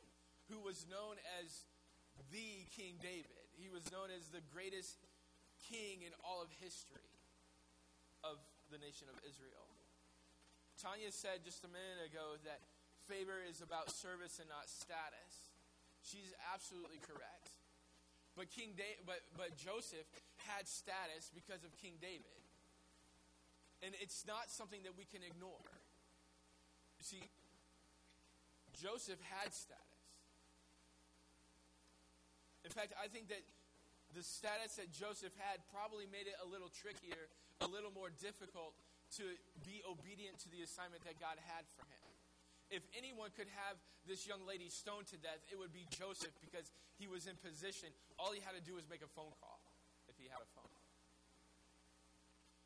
who 0.51 0.59
was 0.59 0.83
known 0.91 1.15
as 1.39 1.63
the 2.27 2.67
King 2.75 2.99
David. 2.99 3.47
He 3.55 3.71
was 3.71 3.87
known 3.87 4.11
as 4.11 4.27
the 4.35 4.43
greatest 4.51 4.99
king 5.67 6.01
in 6.07 6.15
all 6.23 6.41
of 6.41 6.49
history 6.63 7.11
of 8.23 8.39
the 8.71 8.79
nation 8.79 9.07
of 9.11 9.19
Israel. 9.27 9.67
Tanya 10.79 11.11
said 11.11 11.43
just 11.43 11.63
a 11.63 11.71
minute 11.71 12.07
ago 12.07 12.39
that 12.47 12.63
favor 13.07 13.39
is 13.43 13.61
about 13.61 13.89
service 13.89 14.39
and 14.39 14.47
not 14.47 14.67
status. 14.67 15.51
She's 16.03 16.31
absolutely 16.53 17.01
correct. 17.03 17.51
But 18.35 18.53
King 18.53 18.77
da- 18.77 19.01
but 19.03 19.25
but 19.33 19.57
Joseph 19.57 20.05
had 20.45 20.69
status 20.69 21.33
because 21.33 21.65
of 21.65 21.73
King 21.81 21.97
David. 21.99 22.37
And 23.81 23.93
it's 24.01 24.25
not 24.25 24.49
something 24.49 24.81
that 24.83 24.93
we 24.97 25.05
can 25.05 25.21
ignore. 25.21 25.69
You 26.97 27.05
see, 27.05 27.23
Joseph 28.73 29.21
had 29.29 29.53
status. 29.53 29.83
In 32.65 32.71
fact, 32.71 32.93
I 33.01 33.07
think 33.07 33.29
that 33.29 33.41
the 34.15 34.23
status 34.23 34.79
that 34.79 34.93
Joseph 34.93 35.35
had 35.37 35.63
probably 35.71 36.07
made 36.07 36.27
it 36.29 36.37
a 36.39 36.47
little 36.47 36.71
trickier, 36.71 37.27
a 37.59 37.69
little 37.69 37.91
more 37.91 38.13
difficult 38.13 38.77
to 39.19 39.23
be 39.63 39.83
obedient 39.87 40.39
to 40.43 40.49
the 40.51 40.63
assignment 40.63 41.03
that 41.07 41.19
God 41.19 41.39
had 41.47 41.63
for 41.75 41.83
him. 41.87 42.07
If 42.67 42.83
anyone 42.95 43.31
could 43.31 43.47
have 43.55 43.79
this 44.03 44.27
young 44.27 44.43
lady 44.43 44.67
stoned 44.67 45.07
to 45.15 45.17
death, 45.19 45.39
it 45.47 45.55
would 45.55 45.71
be 45.71 45.87
Joseph 45.95 46.35
because 46.43 46.67
he 46.99 47.07
was 47.07 47.27
in 47.27 47.39
position. 47.39 47.87
All 48.19 48.35
he 48.35 48.43
had 48.43 48.55
to 48.55 48.63
do 48.63 48.75
was 48.75 48.83
make 48.91 49.03
a 49.03 49.11
phone 49.15 49.31
call 49.39 49.59
if 50.11 50.19
he 50.19 50.27
had 50.27 50.43
a 50.43 50.49
phone. 50.51 50.71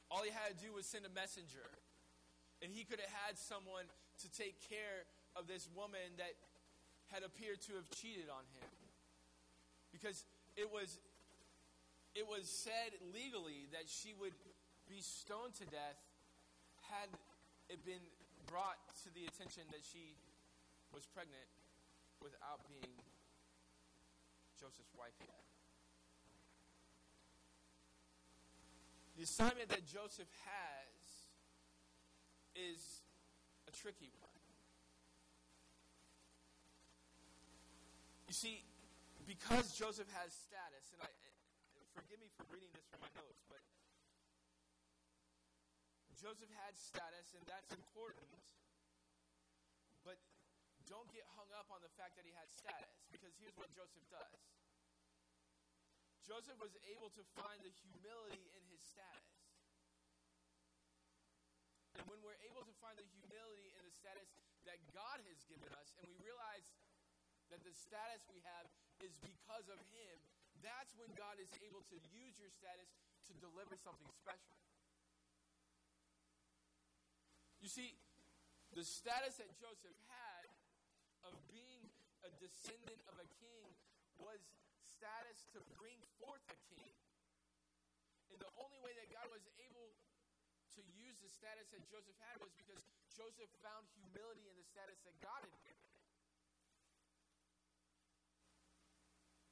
All 0.09 0.25
he 0.25 0.33
had 0.33 0.57
to 0.57 0.59
do 0.59 0.73
was 0.73 0.89
send 0.89 1.05
a 1.05 1.13
messenger. 1.13 1.63
And 2.61 2.73
he 2.73 2.83
could 2.85 3.01
have 3.01 3.13
had 3.29 3.37
someone 3.37 3.85
to 4.21 4.27
take 4.33 4.57
care 4.65 5.05
of 5.37 5.45
this 5.45 5.69
woman 5.73 6.17
that 6.17 6.33
had 7.09 7.23
appeared 7.23 7.61
to 7.69 7.77
have 7.77 7.87
cheated 7.93 8.29
on 8.29 8.45
him. 8.57 8.69
Because 9.93 10.25
it 10.57 10.69
was 10.69 10.97
it 12.15 12.27
was 12.27 12.47
said 12.47 12.91
legally 13.13 13.67
that 13.71 13.87
she 13.87 14.13
would 14.19 14.35
be 14.89 14.99
stoned 14.99 15.55
to 15.55 15.65
death 15.71 15.99
had 16.91 17.07
it 17.69 17.79
been 17.85 18.03
brought 18.47 18.79
to 19.03 19.13
the 19.15 19.23
attention 19.23 19.63
that 19.71 19.79
she 19.79 20.19
was 20.91 21.07
pregnant 21.07 21.47
without 22.19 22.59
being 22.67 22.99
Joseph's 24.59 24.91
wife 24.99 25.15
yet. 25.23 25.41
The 29.15 29.23
assignment 29.23 29.69
that 29.69 29.87
Joseph 29.87 30.29
has 30.43 30.91
is 32.55 33.01
a 33.67 33.71
tricky 33.71 34.11
one. 34.19 34.31
You 38.27 38.33
see, 38.33 38.63
because 39.27 39.71
Joseph 39.77 40.07
has 40.19 40.31
status, 40.31 40.91
and 40.95 41.03
I 41.03 41.11
forgive 42.01 42.17
me 42.17 42.33
for 42.33 42.49
reading 42.49 42.73
this 42.73 42.89
from 42.89 42.97
my 43.05 43.13
notes, 43.13 43.45
but 43.45 43.61
Joseph 46.17 46.49
had 46.65 46.73
status, 46.73 47.29
and 47.37 47.45
that's 47.45 47.69
important. 47.77 48.25
But 50.01 50.17
don't 50.89 51.05
get 51.13 51.29
hung 51.37 51.53
up 51.53 51.69
on 51.69 51.77
the 51.85 51.93
fact 51.93 52.17
that 52.17 52.25
he 52.25 52.33
had 52.33 52.49
status, 52.49 53.05
because 53.13 53.37
here's 53.37 53.53
what 53.53 53.69
Joseph 53.77 54.01
does 54.09 54.41
Joseph 56.25 56.57
was 56.57 56.73
able 56.89 57.13
to 57.13 57.21
find 57.37 57.61
the 57.61 57.69
humility 57.69 58.49
in 58.49 58.61
his 58.73 58.81
status. 58.81 59.37
And 62.01 62.09
when 62.09 62.17
we're 62.25 62.41
able 62.49 62.65
to 62.65 62.73
find 62.81 62.97
the 62.97 63.05
humility 63.13 63.77
in 63.77 63.85
the 63.85 63.93
status 63.93 64.25
that 64.65 64.81
God 64.89 65.21
has 65.29 65.37
given 65.45 65.69
us, 65.77 65.93
and 66.01 66.09
we 66.09 66.17
realize 66.25 66.65
that 67.53 67.61
the 67.61 67.75
status 67.77 68.25
we 68.33 68.41
have 68.41 68.65
is 69.05 69.13
because 69.21 69.69
of 69.69 69.77
Him, 69.93 70.17
that's 70.61 70.93
when 70.97 71.09
God 71.17 71.37
is 71.41 71.49
able 71.65 71.85
to 71.89 71.97
use 72.13 72.37
your 72.37 72.49
status 72.49 72.89
to 73.29 73.33
deliver 73.37 73.77
something 73.77 74.09
special. 74.17 74.57
You 77.61 77.69
see, 77.69 77.93
the 78.73 78.81
status 78.81 79.37
that 79.37 79.53
Joseph 79.61 79.97
had 80.09 80.49
of 81.29 81.37
being 81.45 81.85
a 82.25 82.31
descendant 82.41 82.97
of 83.05 83.21
a 83.21 83.27
king 83.37 83.69
was 84.17 84.41
status 84.81 85.45
to 85.53 85.61
bring 85.77 86.01
forth 86.17 86.41
a 86.49 86.57
king. 86.73 86.97
And 88.33 88.41
the 88.41 88.49
only 88.57 88.81
way 88.81 88.97
that 88.97 89.13
God 89.13 89.29
was 89.29 89.45
able 89.61 89.93
to 90.77 90.81
use 90.97 91.21
the 91.21 91.29
status 91.29 91.69
that 91.75 91.83
Joseph 91.85 92.17
had 92.31 92.41
was 92.41 92.53
because 92.57 92.81
Joseph 93.13 93.51
found 93.61 93.85
humility 93.93 94.49
in 94.49 94.55
the 94.57 94.65
status 94.65 94.97
that 95.05 95.13
God 95.21 95.45
had 95.45 95.53
given 95.61 95.83
him. 95.85 96.01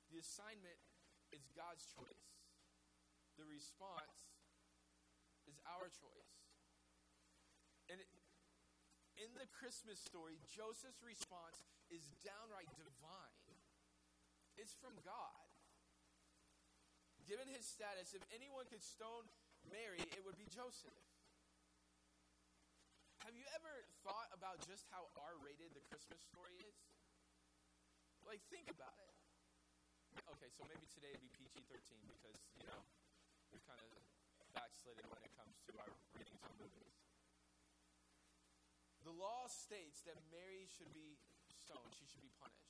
The 0.09 0.17
assignment 0.23 0.79
is 1.35 1.45
God's 1.53 1.85
choice, 1.93 2.27
the 3.37 3.45
response 3.45 4.17
is 5.47 5.57
our 5.65 5.87
choice. 5.89 6.33
And 7.89 7.97
in 9.17 9.29
the 9.35 9.49
Christmas 9.49 9.99
story, 9.99 10.37
Joseph's 10.45 11.01
response 11.01 11.65
is 11.89 12.05
downright 12.21 12.69
divine. 12.77 13.57
It's 14.55 14.77
from 14.77 14.93
God. 15.01 15.47
Given 17.27 17.49
his 17.51 17.65
status, 17.67 18.15
if 18.15 18.23
anyone 18.33 18.65
could 18.69 18.81
stone 18.81 19.27
Mary, 19.67 20.01
it 20.15 20.21
would 20.23 20.39
be 20.39 20.47
Joseph. 20.49 20.95
Have 23.27 23.35
you 23.35 23.43
ever 23.53 23.73
thought 24.01 24.31
about 24.31 24.63
just 24.65 24.87
how 24.89 25.11
R 25.13 25.35
rated 25.43 25.75
the 25.75 25.83
Christmas 25.91 26.23
story 26.23 26.55
is? 26.63 26.79
Like, 28.25 28.39
think 28.49 28.71
about 28.71 28.95
it. 29.03 29.18
Okay, 30.17 30.49
so 30.53 30.65
maybe 30.65 30.85
today 30.89 31.13
it'd 31.13 31.21
be 31.21 31.33
PG 31.35 31.61
13 31.69 32.01
because, 32.09 32.37
you 32.57 32.65
know, 32.65 32.81
we're 33.53 33.61
kind 33.65 33.81
of 33.81 33.91
backslidden 34.55 35.05
when 35.13 35.21
it 35.21 35.33
comes 35.37 35.57
to 35.69 35.71
our 35.77 35.91
readings 36.17 36.41
of 36.41 36.53
movies. 36.57 36.95
The 39.05 39.13
law 39.13 39.45
states 39.49 40.01
that 40.09 40.17
Mary 40.33 40.65
should 40.69 40.89
be 40.93 41.17
stoned, 41.49 41.93
she 41.93 42.05
should 42.09 42.25
be 42.25 42.33
punished. 42.41 42.69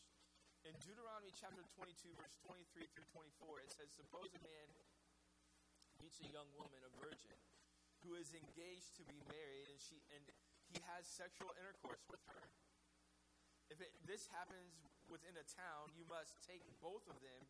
In 0.68 0.76
Deuteronomy 0.84 1.32
chapter 1.32 1.64
22, 1.80 2.12
verse 2.20 2.36
23 2.44 2.88
through 2.92 3.08
24, 3.16 3.64
it 3.64 3.72
says, 3.72 3.88
Suppose 3.96 4.32
a 4.36 4.42
man 4.44 4.68
meets 6.04 6.20
a 6.24 6.28
young 6.32 6.48
woman, 6.56 6.84
a 6.84 6.92
virgin, 7.00 7.40
who 8.04 8.16
is 8.16 8.32
engaged 8.36 8.96
to 9.00 9.04
be 9.08 9.20
married, 9.32 9.68
and 9.72 9.80
she 9.80 10.00
and 10.16 10.24
he 10.72 10.80
has 10.94 11.08
sexual 11.08 11.52
intercourse 11.58 12.04
with 12.08 12.22
her. 12.30 12.44
If 13.70 13.80
it, 13.82 13.94
this 14.10 14.26
happens 14.34 14.82
within 15.10 15.38
a 15.38 15.46
town, 15.46 15.94
you 15.94 16.06
must 16.10 16.38
take 16.46 16.62
both 16.82 17.06
of 17.10 17.18
them 17.22 17.42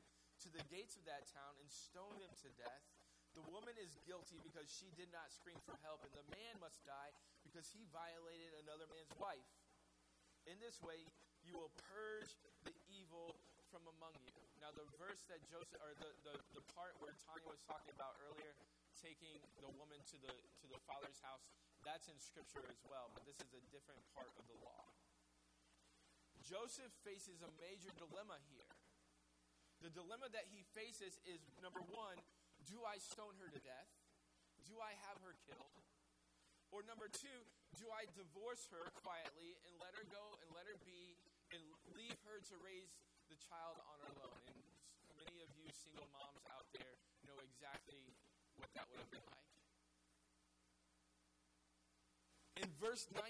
to 0.44 0.48
the 0.52 0.64
gates 0.72 0.96
of 0.96 1.04
that 1.08 1.28
town 1.32 1.56
and 1.60 1.68
stone 1.68 2.16
them 2.20 2.32
to 2.44 2.50
death. 2.60 2.84
The 3.36 3.44
woman 3.52 3.76
is 3.80 3.96
guilty 4.04 4.40
because 4.44 4.68
she 4.68 4.92
did 4.96 5.12
not 5.16 5.32
scream 5.32 5.60
for 5.64 5.76
help, 5.84 6.04
and 6.04 6.12
the 6.16 6.28
man 6.36 6.60
must 6.60 6.84
die 6.84 7.12
because 7.44 7.72
he 7.72 7.88
violated 7.92 8.52
another 8.64 8.88
man's 8.92 9.16
wife. 9.16 9.48
In 10.48 10.60
this 10.60 10.80
way, 10.84 11.08
you 11.46 11.56
will 11.56 11.72
purge 11.92 12.36
the 12.68 12.76
evil 12.90 13.36
from 13.72 13.86
among 14.00 14.18
you. 14.26 14.34
Now, 14.60 14.74
the 14.76 14.88
verse 14.98 15.24
that 15.30 15.40
Joseph, 15.48 15.80
or 15.80 15.94
the, 16.02 16.12
the, 16.26 16.36
the 16.58 16.66
part 16.74 16.98
where 17.00 17.16
Tanya 17.22 17.48
was 17.48 17.64
talking 17.64 17.94
about 17.96 18.18
earlier, 18.28 18.58
taking 18.98 19.40
the 19.64 19.72
woman 19.78 20.02
to 20.10 20.18
the, 20.20 20.34
to 20.34 20.66
the 20.68 20.80
father's 20.84 21.22
house, 21.24 21.48
that's 21.86 22.12
in 22.12 22.18
Scripture 22.20 22.66
as 22.68 22.82
well, 22.90 23.08
but 23.16 23.24
this 23.24 23.40
is 23.40 23.52
a 23.56 23.64
different 23.72 24.02
part 24.12 24.32
of 24.36 24.44
the 24.52 24.58
law. 24.66 24.84
Joseph 26.44 26.92
faces 27.04 27.44
a 27.44 27.52
major 27.60 27.92
dilemma 28.00 28.40
here. 28.52 28.70
The 29.80 29.92
dilemma 29.92 30.28
that 30.36 30.48
he 30.52 30.68
faces 30.76 31.16
is 31.24 31.40
number 31.64 31.80
one, 31.92 32.20
do 32.68 32.84
I 32.84 33.00
stone 33.00 33.36
her 33.40 33.48
to 33.48 33.62
death? 33.64 33.92
Do 34.68 34.76
I 34.84 34.92
have 35.08 35.20
her 35.24 35.36
killed? 35.48 35.80
Or 36.70 36.86
number 36.86 37.10
two, 37.10 37.40
do 37.80 37.90
I 37.90 38.06
divorce 38.14 38.70
her 38.70 38.86
quietly 39.02 39.58
and 39.66 39.74
let 39.82 39.96
her 39.98 40.06
go 40.12 40.38
and 40.44 40.52
let 40.54 40.70
her 40.70 40.78
be 40.86 41.18
and 41.50 41.62
leave 41.98 42.20
her 42.30 42.38
to 42.38 42.56
raise 42.62 42.94
the 43.32 43.40
child 43.40 43.82
on 43.90 43.98
her 44.06 44.14
own? 44.22 44.44
And 45.10 45.16
many 45.18 45.42
of 45.42 45.50
you 45.58 45.66
single 45.74 46.06
moms 46.14 46.46
out 46.54 46.70
there 46.76 46.94
know 47.26 47.40
exactly 47.42 48.14
what 48.62 48.70
that 48.78 48.86
would 48.92 49.02
have 49.02 49.10
been 49.10 49.26
like. 49.34 49.50
In 52.62 52.70
verse 52.78 53.08
19, 53.16 53.24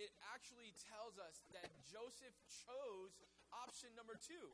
it 0.00 0.16
actually 0.32 0.72
tells 0.88 1.20
us 1.20 1.44
that 1.52 1.68
Joseph 1.84 2.32
chose 2.48 3.12
option 3.52 3.92
number 3.92 4.16
two. 4.16 4.48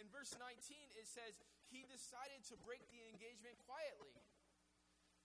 In 0.00 0.08
verse 0.08 0.32
19, 0.40 0.48
it 0.96 1.04
says 1.04 1.36
he 1.68 1.84
decided 1.84 2.40
to 2.48 2.56
break 2.64 2.80
the 2.88 3.04
engagement 3.12 3.60
quietly. 3.68 4.16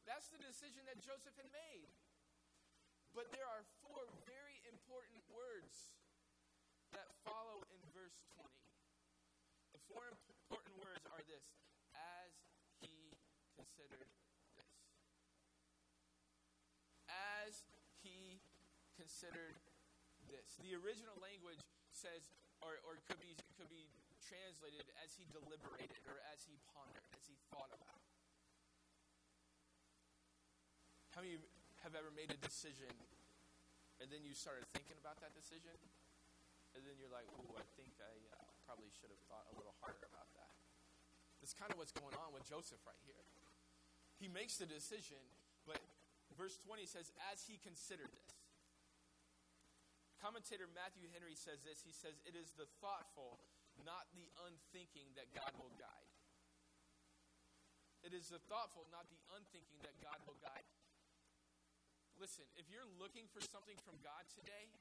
That's 0.04 0.28
the 0.28 0.40
decision 0.44 0.84
that 0.92 1.00
Joseph 1.00 1.36
had 1.40 1.48
made. 1.56 1.88
But 3.16 3.32
there 3.32 3.48
are 3.48 3.64
four 3.80 4.04
very 4.28 4.60
important 4.68 5.24
words 5.32 5.96
that 6.92 7.08
follow 7.24 7.64
in 7.72 7.80
verse 7.96 8.20
20. 8.36 8.52
The 9.72 9.82
four 9.88 10.04
important 10.12 10.76
words 10.84 11.04
are 11.16 11.24
this 11.32 11.48
as 11.96 12.32
he 12.84 13.16
considered 13.56 14.04
this. 14.04 14.68
As 17.08 17.64
considered 19.08 19.56
this. 20.28 20.60
The 20.60 20.76
original 20.76 21.16
language 21.24 21.64
says, 21.96 22.28
or, 22.60 22.76
or 22.84 23.00
could, 23.08 23.24
be, 23.24 23.40
could 23.56 23.72
be 23.72 23.88
translated 24.20 24.84
as 25.00 25.16
he 25.16 25.24
deliberated 25.32 26.04
or 26.12 26.20
as 26.36 26.44
he 26.44 26.60
pondered, 26.76 27.08
as 27.16 27.24
he 27.24 27.40
thought 27.48 27.72
about. 27.72 28.04
How 31.16 31.24
many 31.24 31.40
have 31.88 31.96
ever 31.96 32.12
made 32.12 32.36
a 32.36 32.40
decision 32.44 32.92
and 34.04 34.12
then 34.12 34.28
you 34.28 34.36
started 34.36 34.68
thinking 34.76 35.00
about 35.00 35.24
that 35.24 35.32
decision? 35.32 35.72
And 36.76 36.84
then 36.84 37.00
you're 37.00 37.10
like, 37.10 37.32
ooh, 37.40 37.56
I 37.56 37.64
think 37.80 37.96
I 38.04 38.12
uh, 38.36 38.44
probably 38.68 38.92
should 38.92 39.10
have 39.10 39.24
thought 39.32 39.48
a 39.50 39.56
little 39.56 39.74
harder 39.80 40.04
about 40.04 40.28
that. 40.36 40.52
That's 41.40 41.56
kind 41.56 41.72
of 41.72 41.80
what's 41.80 41.96
going 41.96 42.14
on 42.20 42.36
with 42.36 42.44
Joseph 42.44 42.84
right 42.84 43.00
here. 43.08 43.24
He 44.20 44.28
makes 44.28 44.60
the 44.60 44.68
decision, 44.68 45.24
but 45.64 45.80
verse 46.36 46.60
20 46.68 46.86
says, 46.86 47.10
as 47.32 47.48
he 47.48 47.58
considered 47.64 48.12
this. 48.12 48.37
Commentator 50.18 50.66
Matthew 50.74 51.06
Henry 51.14 51.38
says 51.38 51.62
this. 51.62 51.86
He 51.86 51.94
says, 51.94 52.18
It 52.26 52.34
is 52.34 52.54
the 52.58 52.66
thoughtful, 52.82 53.38
not 53.86 54.10
the 54.18 54.26
unthinking, 54.50 55.14
that 55.14 55.30
God 55.34 55.54
will 55.62 55.74
guide. 55.78 56.10
It 58.02 58.14
is 58.14 58.30
the 58.30 58.42
thoughtful, 58.50 58.90
not 58.90 59.10
the 59.10 59.22
unthinking, 59.34 59.82
that 59.86 59.98
God 60.02 60.18
will 60.26 60.38
guide. 60.42 60.66
Listen, 62.18 62.50
if 62.58 62.66
you're 62.72 62.88
looking 62.98 63.30
for 63.30 63.46
something 63.46 63.78
from 63.86 64.02
God 64.02 64.26
today, 64.34 64.74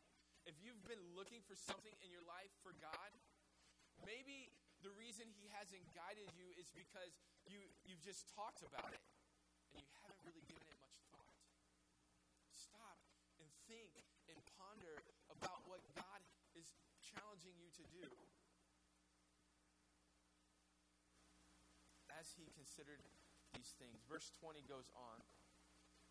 if 0.48 0.56
you've 0.62 0.80
been 0.88 1.02
looking 1.12 1.44
for 1.44 1.52
something 1.52 1.92
in 2.00 2.08
your 2.08 2.24
life 2.24 2.52
for 2.64 2.72
God, 2.80 3.10
maybe 4.06 4.48
the 4.80 4.92
reason 4.96 5.28
He 5.36 5.52
hasn't 5.52 5.84
guided 5.92 6.32
you 6.32 6.48
is 6.56 6.72
because 6.72 7.12
you, 7.44 7.60
you've 7.84 8.00
just 8.00 8.30
talked 8.32 8.64
about 8.64 8.88
it 8.94 9.02
and 9.74 9.84
you 9.84 9.92
haven't 10.00 10.22
really 10.24 10.44
given 10.48 10.64
it 10.70 10.78
much 10.80 10.96
thought. 11.12 11.36
Stop 12.54 12.96
and 13.42 13.48
think 13.68 13.92
and 14.30 14.38
ponder 14.56 15.02
about 15.28 15.66
what 15.66 15.82
God 15.98 16.22
is 16.54 16.72
challenging 17.02 17.58
you 17.58 17.65
to 17.76 17.84
do. 17.92 18.08
As 22.16 22.32
He 22.34 22.48
considered 22.56 23.00
these 23.52 23.72
things, 23.76 24.00
verse 24.08 24.32
20 24.40 24.64
goes 24.68 24.88
on. 24.96 25.20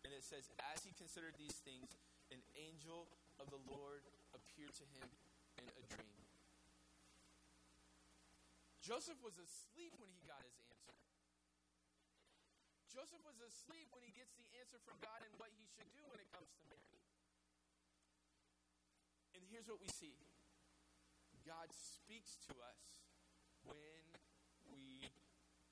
And 0.06 0.14
it 0.14 0.22
says, 0.22 0.46
As 0.70 0.86
he 0.86 0.94
considered 0.94 1.34
these 1.34 1.58
things, 1.66 1.98
an 2.30 2.38
angel 2.54 3.10
of 3.42 3.50
the 3.50 3.58
Lord 3.66 4.06
appeared 4.30 4.70
to 4.78 4.86
him 4.94 5.10
in 5.58 5.66
a 5.66 5.82
dream. 5.90 6.22
Joseph 8.78 9.18
was 9.18 9.34
asleep 9.34 9.98
when 9.98 10.06
he 10.14 10.22
got 10.30 10.38
his 10.46 10.54
answer. 10.70 10.94
Joseph 12.86 13.18
was 13.26 13.34
asleep 13.42 13.90
when 13.90 14.06
he 14.06 14.14
gets 14.14 14.30
the 14.38 14.46
answer 14.62 14.78
from 14.86 14.94
God 15.02 15.26
and 15.26 15.34
what 15.42 15.50
he 15.58 15.66
should 15.74 15.90
do 15.90 16.06
when 16.06 16.22
it 16.22 16.30
comes 16.30 16.46
to 16.54 16.62
Mary. 16.70 17.02
And 19.34 19.42
here's 19.50 19.66
what 19.66 19.82
we 19.82 19.90
see 19.90 20.14
God 21.46 21.70
speaks 21.70 22.42
to 22.50 22.58
us 22.58 22.82
when 23.62 24.02
we 24.66 25.06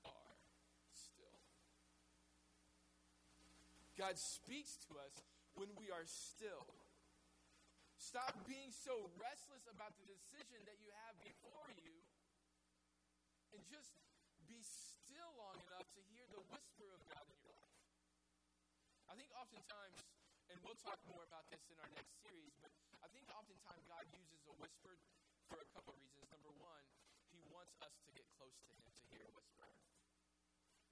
are 0.07 0.39
still. 0.95 1.43
God 3.99 4.15
speaks 4.15 4.79
to 4.87 4.95
us 5.03 5.19
when 5.59 5.67
we 5.75 5.91
are 5.91 6.07
still. 6.07 6.63
Stop 7.99 8.39
being 8.47 8.71
so 8.71 9.11
restless 9.19 9.67
about 9.67 9.91
the 9.99 10.07
decision 10.07 10.63
that 10.63 10.79
you 10.79 10.95
have 11.03 11.19
before 11.19 11.67
you 11.83 11.99
and 13.51 13.59
just 13.67 13.91
be 14.47 14.63
still 14.63 15.27
long 15.35 15.59
enough 15.59 15.91
to 15.91 16.01
hear 16.15 16.23
the 16.31 16.39
whisper 16.55 16.87
of 16.95 17.03
God 17.11 17.27
in 17.27 17.39
your 17.43 17.51
life. 17.59 17.83
I 19.11 19.19
think 19.19 19.27
oftentimes, 19.35 19.99
and 20.47 20.55
we'll 20.63 20.79
talk 20.79 21.03
more 21.11 21.27
about 21.27 21.43
this 21.51 21.67
in 21.67 21.75
our 21.83 21.91
next 21.99 22.15
series, 22.23 22.55
but 22.63 22.71
I 23.03 23.11
think 23.11 23.27
oftentimes 23.27 23.83
God 23.91 24.07
uses 24.15 24.39
a 24.47 24.55
whisper 24.55 24.95
for 25.49 25.61
a 25.61 25.67
couple 25.73 25.93
of 25.93 25.99
reasons. 26.01 26.27
Number 26.31 26.53
one, 26.57 26.85
He 27.29 27.41
wants 27.53 27.77
us 27.81 27.93
to 28.05 28.09
get 28.13 28.25
close 28.37 28.57
to 28.65 28.71
Him 28.73 28.89
to 28.89 29.03
hear 29.13 29.23
a 29.25 29.31
whisper. 29.33 29.69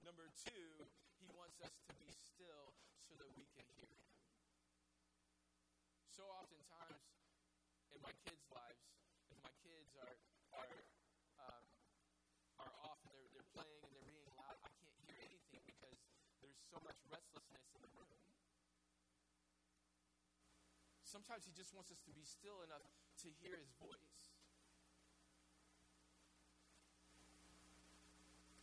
Number 0.06 0.26
two, 0.38 0.86
He 1.18 1.26
wants 1.34 1.58
us 1.62 1.74
to 1.88 1.94
be 1.98 2.10
still 2.10 2.74
so 3.08 3.12
that 3.20 3.30
we 3.38 3.46
can 3.54 3.62
hear 3.78 3.86
him. 3.86 4.10
So 6.10 6.26
oftentimes 6.26 7.06
in 7.94 8.00
my 8.02 8.10
kids' 8.26 8.42
lives, 8.50 8.82
if 9.30 9.38
my 9.42 9.54
kids 9.62 9.94
are 10.02 10.18
are 10.58 10.74
um, 11.38 11.64
are 12.58 12.74
off 12.82 12.98
and 13.06 13.14
they're 13.14 13.30
they're 13.30 13.50
playing 13.54 13.82
and 13.86 13.92
they're 13.94 14.10
being 14.10 14.26
loud, 14.34 14.58
I 14.66 14.70
can't 14.82 14.98
hear 15.06 15.18
anything 15.22 15.62
because 15.62 15.98
there's 16.42 16.58
so 16.70 16.82
much 16.82 16.98
restlessness 17.06 17.66
in 17.74 17.80
the 17.86 17.92
room. 17.94 18.18
Sometimes 21.06 21.46
he 21.46 21.54
just 21.54 21.70
wants 21.70 21.94
us 21.94 22.02
to 22.10 22.12
be 22.14 22.26
still 22.26 22.66
enough 22.66 22.82
to 23.22 23.30
hear 23.38 23.54
his 23.54 23.70
voice. 23.78 24.33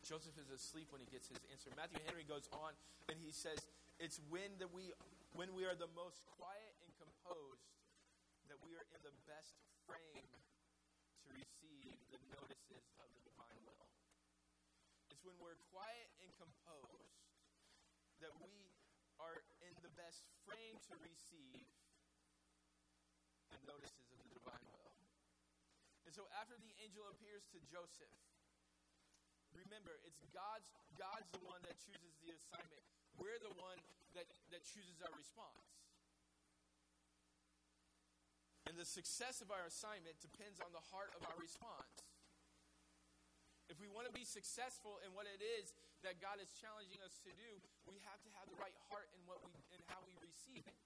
Joseph 0.01 0.33
is 0.41 0.49
asleep 0.49 0.89
when 0.89 0.99
he 0.99 1.09
gets 1.13 1.29
his 1.29 1.37
answer. 1.53 1.69
Matthew 1.77 2.01
Henry 2.09 2.25
goes 2.25 2.49
on 2.51 2.73
and 3.05 3.21
he 3.21 3.29
says, 3.29 3.61
It's 4.01 4.17
when 4.33 4.57
that 4.57 4.73
we 4.73 4.89
when 5.37 5.53
we 5.55 5.63
are 5.63 5.77
the 5.77 5.89
most 5.95 6.25
quiet 6.35 6.73
and 6.83 6.91
composed 6.97 7.69
that 8.51 8.59
we 8.65 8.75
are 8.75 8.87
in 8.91 9.01
the 9.05 9.15
best 9.29 9.55
frame 9.87 10.27
to 11.23 11.27
receive 11.31 11.95
the 12.11 12.19
notices 12.35 12.83
of 12.99 13.07
the 13.15 13.21
divine 13.23 13.61
will. 13.63 13.87
It's 15.07 15.23
when 15.23 15.37
we're 15.39 15.55
quiet 15.71 16.09
and 16.19 16.27
composed 16.35 17.15
that 18.19 18.35
we 18.43 18.75
are 19.21 19.39
in 19.63 19.71
the 19.85 19.93
best 19.95 20.27
frame 20.43 20.75
to 20.91 20.93
receive 20.99 21.63
the 23.53 23.61
notices 23.63 24.11
of 24.11 24.19
the 24.25 24.33
divine 24.35 24.67
will. 24.75 24.91
And 26.03 26.11
so 26.11 26.27
after 26.35 26.59
the 26.59 26.73
angel 26.83 27.07
appears 27.07 27.47
to 27.55 27.61
Joseph, 27.71 28.11
remember 29.55 29.95
it's 30.07 30.21
God's 30.31 30.67
God's 30.99 31.27
the 31.33 31.43
one 31.47 31.59
that 31.65 31.75
chooses 31.81 32.13
the 32.21 32.31
assignment. 32.35 32.83
We're 33.17 33.39
the 33.41 33.53
one 33.57 33.79
that, 34.15 34.27
that 34.51 34.63
chooses 34.65 34.99
our 35.03 35.13
response. 35.13 35.71
And 38.69 38.79
the 38.79 38.87
success 38.87 39.43
of 39.43 39.51
our 39.51 39.67
assignment 39.67 40.15
depends 40.23 40.63
on 40.63 40.71
the 40.71 40.83
heart 40.93 41.11
of 41.17 41.27
our 41.27 41.35
response. 41.35 42.07
If 43.67 43.79
we 43.79 43.87
want 43.87 44.07
to 44.07 44.15
be 44.15 44.27
successful 44.27 44.99
in 45.03 45.15
what 45.15 45.27
it 45.27 45.39
is 45.39 45.71
that 46.03 46.19
God 46.19 46.43
is 46.43 46.51
challenging 46.59 46.99
us 47.03 47.19
to 47.23 47.31
do, 47.31 47.51
we 47.87 47.99
have 48.07 48.19
to 48.23 48.29
have 48.39 48.47
the 48.51 48.59
right 48.59 48.75
heart 48.91 49.07
in 49.15 49.23
what 49.27 49.39
we 49.43 49.51
in 49.71 49.79
how 49.87 49.99
we 50.03 50.15
receive 50.19 50.67
it. 50.67 50.79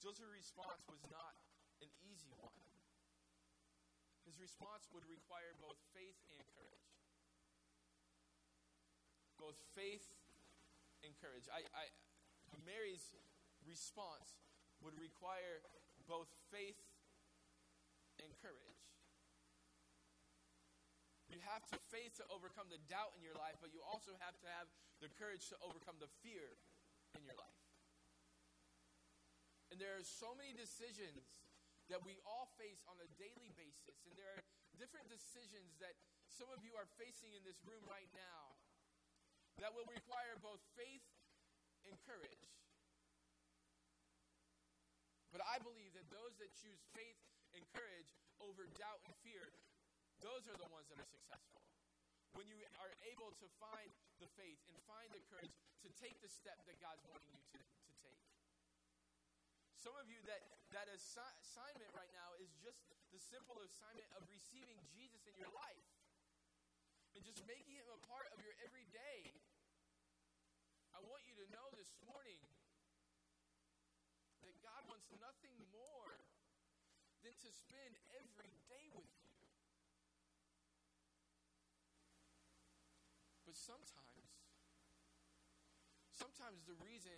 Joseph's 0.00 0.32
response 0.32 0.80
was 0.88 1.00
not 1.12 1.36
an 1.84 1.92
easy 2.08 2.32
one. 2.40 2.69
His 4.30 4.38
response 4.38 4.86
would 4.94 5.02
require 5.10 5.58
both 5.58 5.74
faith 5.90 6.14
and 6.30 6.38
courage. 6.54 6.86
Both 9.42 9.58
faith 9.74 10.06
and 11.02 11.10
courage. 11.18 11.50
I, 11.50 11.66
I, 11.74 11.90
Mary's 12.62 13.02
response 13.66 14.38
would 14.86 14.94
require 15.02 15.66
both 16.06 16.30
faith 16.54 16.78
and 18.22 18.30
courage. 18.38 18.78
You 21.26 21.42
have 21.50 21.66
to 21.74 21.76
faith 21.90 22.14
to 22.22 22.24
overcome 22.30 22.70
the 22.70 22.78
doubt 22.86 23.18
in 23.18 23.26
your 23.26 23.34
life, 23.34 23.58
but 23.58 23.74
you 23.74 23.82
also 23.82 24.14
have 24.22 24.38
to 24.46 24.48
have 24.62 24.70
the 25.02 25.10
courage 25.18 25.50
to 25.50 25.58
overcome 25.58 25.98
the 25.98 26.10
fear 26.22 26.54
in 27.18 27.26
your 27.26 27.34
life. 27.34 27.58
And 29.74 29.82
there 29.82 29.98
are 29.98 30.06
so 30.06 30.38
many 30.38 30.54
decisions 30.54 31.26
that 31.90 32.02
we 32.06 32.18
all 32.22 32.48
face 32.56 32.82
on 32.86 32.96
a 33.02 33.08
daily 33.18 33.50
basis. 33.58 33.98
And 34.06 34.14
there 34.14 34.30
are 34.38 34.42
different 34.78 35.10
decisions 35.10 35.76
that 35.82 35.98
some 36.26 36.48
of 36.54 36.62
you 36.62 36.74
are 36.78 36.86
facing 36.96 37.34
in 37.34 37.42
this 37.42 37.58
room 37.66 37.82
right 37.90 38.08
now 38.14 38.56
that 39.60 39.74
will 39.76 39.86
require 39.90 40.38
both 40.40 40.62
faith 40.78 41.04
and 41.84 41.92
courage. 42.06 42.46
But 45.34 45.44
I 45.46 45.62
believe 45.62 45.94
that 45.94 46.08
those 46.10 46.34
that 46.42 46.50
choose 46.58 46.80
faith 46.94 47.20
and 47.54 47.62
courage 47.74 48.14
over 48.40 48.66
doubt 48.78 49.04
and 49.04 49.14
fear 49.22 49.50
those 50.20 50.44
are 50.52 50.58
the 50.60 50.68
ones 50.68 50.84
that 50.92 51.00
are 51.00 51.08
successful. 51.08 51.64
When 52.36 52.44
you 52.46 52.60
are 52.76 52.92
able 53.08 53.32
to 53.40 53.46
find 53.56 53.88
the 54.20 54.28
faith 54.36 54.60
and 54.68 54.76
find 54.84 55.08
the 55.10 55.24
courage 55.32 55.56
to 55.82 55.88
take 55.96 56.20
the 56.20 56.28
step 56.28 56.60
that 56.68 56.76
God's 56.78 57.02
wanting 57.08 57.32
you 57.32 57.44
to. 57.56 57.79
Some 59.80 59.96
of 59.96 60.12
you, 60.12 60.20
that, 60.28 60.44
that 60.76 60.92
assi- 60.92 61.36
assignment 61.40 61.88
right 61.96 62.12
now 62.12 62.36
is 62.36 62.52
just 62.60 62.84
the 63.16 63.16
simple 63.16 63.56
assignment 63.64 64.12
of 64.12 64.28
receiving 64.28 64.76
Jesus 64.92 65.24
in 65.24 65.32
your 65.40 65.48
life 65.56 65.88
and 67.16 67.24
just 67.24 67.40
making 67.48 67.80
him 67.80 67.88
a 67.88 68.00
part 68.04 68.28
of 68.28 68.36
your 68.44 68.52
everyday. 68.60 69.24
I 70.92 71.00
want 71.08 71.24
you 71.24 71.32
to 71.40 71.48
know 71.48 71.64
this 71.80 71.96
morning 72.04 72.44
that 74.44 74.52
God 74.60 74.84
wants 74.84 75.08
nothing 75.16 75.56
more 75.72 76.12
than 77.24 77.32
to 77.40 77.48
spend 77.48 77.96
every 78.20 78.52
day 78.68 78.84
with 78.92 79.08
you. 79.16 79.32
But 83.48 83.56
sometimes, 83.56 84.28
sometimes 86.12 86.68
the 86.68 86.76
reason 86.84 87.16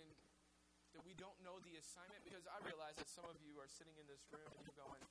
that 0.93 1.01
we 1.01 1.17
don't 1.17 1.35
know 1.41 1.57
the 1.65 1.73
assignment, 1.81 2.21
because 2.21 2.45
I 2.45 2.57
realize 2.61 2.93
that 3.01 3.09
some 3.09 3.25
of 3.25 3.37
you 3.41 3.57
are 3.57 3.69
sitting 3.69 3.97
in 3.97 4.05
this 4.05 4.21
room 4.29 4.45
and 4.53 4.61
you're 4.61 4.77
going, 4.77 5.01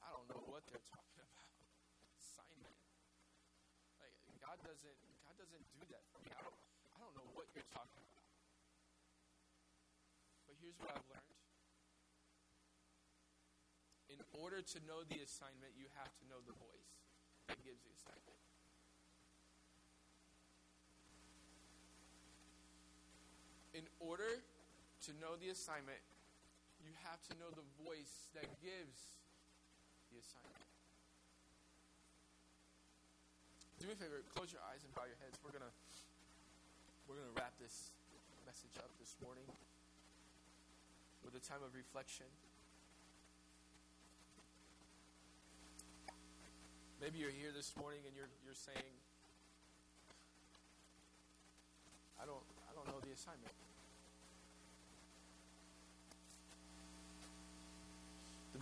I 0.00 0.08
don't 0.08 0.26
know 0.32 0.40
what 0.48 0.64
they're 0.68 0.84
talking 0.88 1.20
about. 1.20 1.52
Assignment. 2.16 2.76
Like 4.00 4.16
God 4.40 4.58
doesn't 4.64 4.98
God 5.22 5.36
doesn't 5.36 5.64
do 5.76 5.82
that 5.92 6.04
for 6.10 6.18
me. 6.24 6.32
I 6.32 6.42
don't 6.42 6.58
I 6.92 6.98
don't 7.00 7.14
know 7.14 7.28
what 7.36 7.52
you're 7.52 7.68
talking 7.70 8.02
about. 8.02 8.28
But 10.48 10.56
here's 10.58 10.76
what 10.80 10.90
I've 10.96 11.06
learned. 11.06 11.36
In 14.10 14.20
order 14.36 14.60
to 14.60 14.78
know 14.84 15.04
the 15.08 15.24
assignment, 15.24 15.76
you 15.76 15.88
have 15.96 16.12
to 16.20 16.24
know 16.28 16.40
the 16.44 16.56
voice 16.56 16.92
that 17.48 17.60
gives 17.64 17.80
the 17.84 17.92
assignment. 17.96 18.42
in 23.72 23.88
order 23.98 24.44
to 25.08 25.12
know 25.18 25.34
the 25.34 25.50
assignment, 25.50 25.98
you 26.78 26.94
have 27.02 27.18
to 27.26 27.32
know 27.42 27.50
the 27.50 27.66
voice 27.82 28.30
that 28.38 28.46
gives 28.62 29.18
the 30.14 30.22
assignment. 30.22 30.70
Do 33.82 33.90
me 33.90 33.94
a 33.94 33.98
favor, 33.98 34.22
close 34.30 34.54
your 34.54 34.62
eyes 34.70 34.86
and 34.86 34.94
bow 34.94 35.02
your 35.10 35.18
heads. 35.18 35.42
We're 35.42 35.50
gonna 35.50 35.74
we're 37.10 37.18
gonna 37.18 37.34
wrap 37.34 37.58
this 37.58 37.90
message 38.46 38.78
up 38.78 38.94
this 39.02 39.18
morning 39.18 39.46
with 41.26 41.34
a 41.34 41.42
time 41.42 41.66
of 41.66 41.74
reflection. 41.74 42.30
Maybe 47.02 47.18
you're 47.18 47.34
here 47.34 47.50
this 47.50 47.74
morning 47.74 48.06
and 48.06 48.14
you're 48.14 48.30
you're 48.46 48.54
saying, 48.54 48.94
I 52.22 52.26
don't 52.26 52.46
I 52.70 52.72
don't 52.78 52.86
know 52.86 53.02
the 53.02 53.10
assignment. 53.10 53.61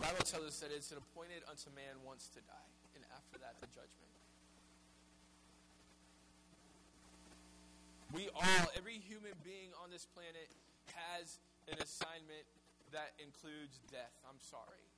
Bible 0.01 0.25
tells 0.25 0.49
us 0.49 0.59
that 0.65 0.73
it's 0.73 0.89
appointed 0.91 1.45
unto 1.45 1.69
man 1.77 2.01
once 2.01 2.25
to 2.33 2.41
die, 2.41 2.71
and 2.97 3.05
after 3.13 3.37
that, 3.37 3.53
the 3.61 3.69
judgment. 3.69 4.09
We 8.09 8.27
all, 8.33 8.65
every 8.75 8.97
human 8.97 9.37
being 9.45 9.69
on 9.77 9.93
this 9.93 10.09
planet, 10.09 10.49
has 10.97 11.37
an 11.69 11.77
assignment 11.77 12.49
that 12.91 13.13
includes 13.21 13.77
death. 13.93 14.11
I'm 14.27 14.41
sorry. 14.41 14.89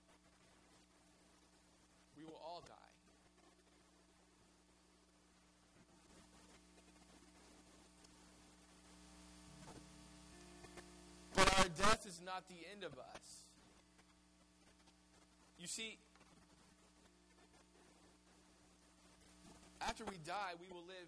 We 2.18 2.24
will 2.24 2.40
all 2.40 2.64
die. 2.66 2.74
But 11.36 11.60
our 11.60 11.68
death 11.76 12.08
is 12.08 12.22
not 12.24 12.48
the 12.48 12.64
end 12.72 12.84
of 12.84 12.98
us. 12.98 13.44
You 15.64 15.70
see, 15.70 15.98
after 19.80 20.04
we 20.04 20.18
die, 20.28 20.60
we 20.60 20.68
will 20.68 20.84
live 20.84 21.08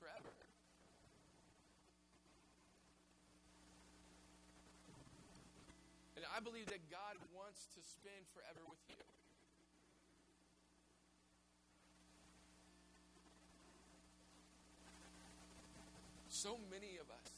forever. 0.00 0.34
And 6.16 6.24
I 6.36 6.40
believe 6.40 6.66
that 6.66 6.82
God 6.90 7.14
wants 7.32 7.66
to 7.76 7.80
spend 7.86 8.26
forever 8.34 8.58
with 8.68 8.80
you. 8.88 8.96
So 16.28 16.58
many 16.72 16.98
of 16.98 17.06
us 17.06 17.30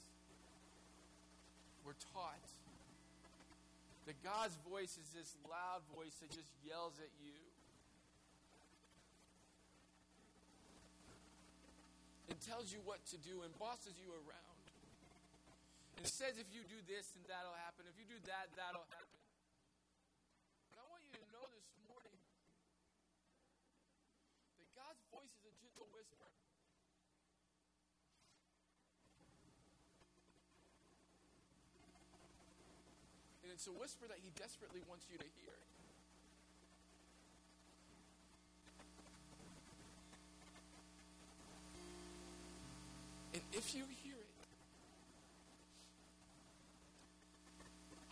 were 1.85 1.97
taught 2.15 2.41
that 4.05 4.21
God's 4.21 4.57
voice 4.69 5.01
is 5.01 5.09
this 5.17 5.33
loud 5.49 5.81
voice 5.97 6.13
that 6.21 6.29
just 6.29 6.53
yells 6.61 7.01
at 7.01 7.09
you. 7.25 7.41
And 12.29 12.37
tells 12.45 12.69
you 12.73 12.85
what 12.85 13.01
to 13.13 13.19
do 13.21 13.45
and 13.45 13.53
bosses 13.57 13.97
you 13.97 14.13
around. 14.13 14.65
And 15.97 16.05
says 16.05 16.37
if 16.37 16.53
you 16.53 16.61
do 16.69 16.77
this, 16.85 17.17
then 17.17 17.25
that'll 17.25 17.57
happen. 17.65 17.89
If 17.89 17.97
you 17.97 18.05
do 18.05 18.21
that, 18.29 18.53
that'll 18.61 18.85
happen. 18.93 19.21
And 20.73 20.77
I 20.77 20.85
want 20.93 21.01
you 21.09 21.17
to 21.17 21.25
know 21.33 21.49
this 21.49 21.65
morning 21.89 22.17
that 24.61 24.69
God's 24.77 25.01
voice 25.09 25.33
is 25.41 25.49
a 25.49 25.55
gentle 25.65 25.89
whisper. 25.97 26.29
it's 33.55 33.69
a 33.69 33.73
whisper 33.79 34.07
that 34.09 34.19
He 34.19 34.31
desperately 34.35 34.83
wants 34.91 35.07
you 35.07 35.17
to 35.17 35.25
hear. 35.39 35.55
And 43.35 43.43
if 43.53 43.75
you 43.75 43.85
hear 44.03 44.19
it, 44.19 44.35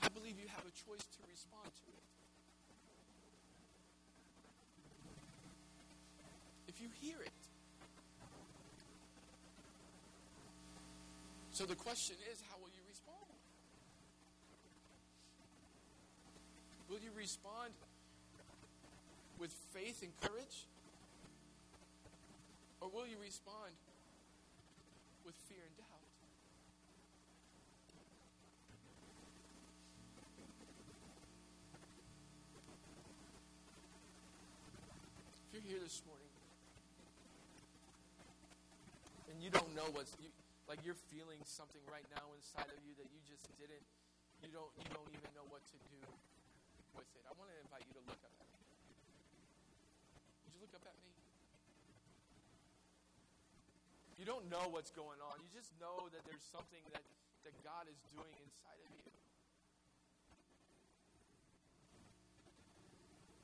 I 0.02 0.08
believe 0.14 0.38
you 0.38 0.46
have 0.46 0.62
a 0.62 0.74
choice 0.78 1.02
to 1.02 1.20
respond 1.28 1.66
to 1.66 1.86
it. 1.90 2.06
If 6.68 6.80
you 6.80 6.88
hear 7.00 7.20
it. 7.20 7.30
So 11.50 11.66
the 11.66 11.74
question 11.74 12.16
is, 12.30 12.38
how 12.48 12.56
will 12.62 12.70
you 12.70 12.82
respond? 12.88 13.41
Will 16.92 17.00
you 17.00 17.16
respond 17.16 17.72
with 19.40 19.48
faith 19.72 20.04
and 20.04 20.12
courage? 20.20 20.68
Or 22.84 22.92
will 22.92 23.08
you 23.08 23.16
respond 23.16 23.72
with 25.24 25.32
fear 25.48 25.64
and 25.64 25.72
doubt? 25.80 26.04
If 35.48 35.64
you're 35.64 35.64
here 35.64 35.80
this 35.80 36.04
morning 36.04 36.28
and 39.32 39.40
you 39.40 39.48
don't 39.48 39.72
know 39.72 39.88
what's 39.96 40.12
you, 40.20 40.28
like 40.68 40.84
you're 40.84 41.00
feeling 41.08 41.40
something 41.48 41.80
right 41.88 42.04
now 42.12 42.28
inside 42.36 42.68
of 42.68 42.76
you 42.84 42.92
that 43.00 43.08
you 43.08 43.24
just 43.24 43.48
didn't 43.56 43.80
you 44.44 44.52
don't 44.52 44.68
you 44.76 44.92
don't 44.92 45.08
even 45.08 45.32
know 45.32 45.48
what 45.48 45.64
to 45.72 45.78
do 45.88 46.31
with 46.96 47.08
it. 47.16 47.24
I 47.28 47.32
want 47.36 47.48
to 47.52 47.58
invite 47.60 47.84
you 47.88 47.94
to 47.96 48.04
look 48.06 48.20
up 48.22 48.34
at 48.36 48.48
me. 48.52 48.62
Would 50.44 50.52
you 50.56 50.60
look 50.60 50.74
up 50.76 50.84
at 50.86 50.96
me? 51.00 51.12
You 54.22 54.30
don't 54.30 54.46
know 54.46 54.70
what's 54.70 54.94
going 54.94 55.18
on. 55.18 55.42
You 55.42 55.50
just 55.50 55.74
know 55.82 56.06
that 56.14 56.22
there's 56.22 56.46
something 56.46 56.78
that, 56.94 57.02
that 57.42 57.54
God 57.66 57.90
is 57.90 57.98
doing 58.14 58.30
inside 58.38 58.78
of 58.78 58.86
you. 58.94 59.02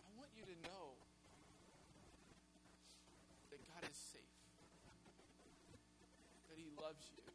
I 0.07 0.11
want 0.15 0.31
you 0.39 0.47
to 0.47 0.57
know 0.63 0.95
that 3.51 3.59
God 3.67 3.83
is 3.91 3.99
safe, 3.99 4.39
that 6.47 6.59
He 6.63 6.71
loves 6.79 7.11
you, 7.11 7.27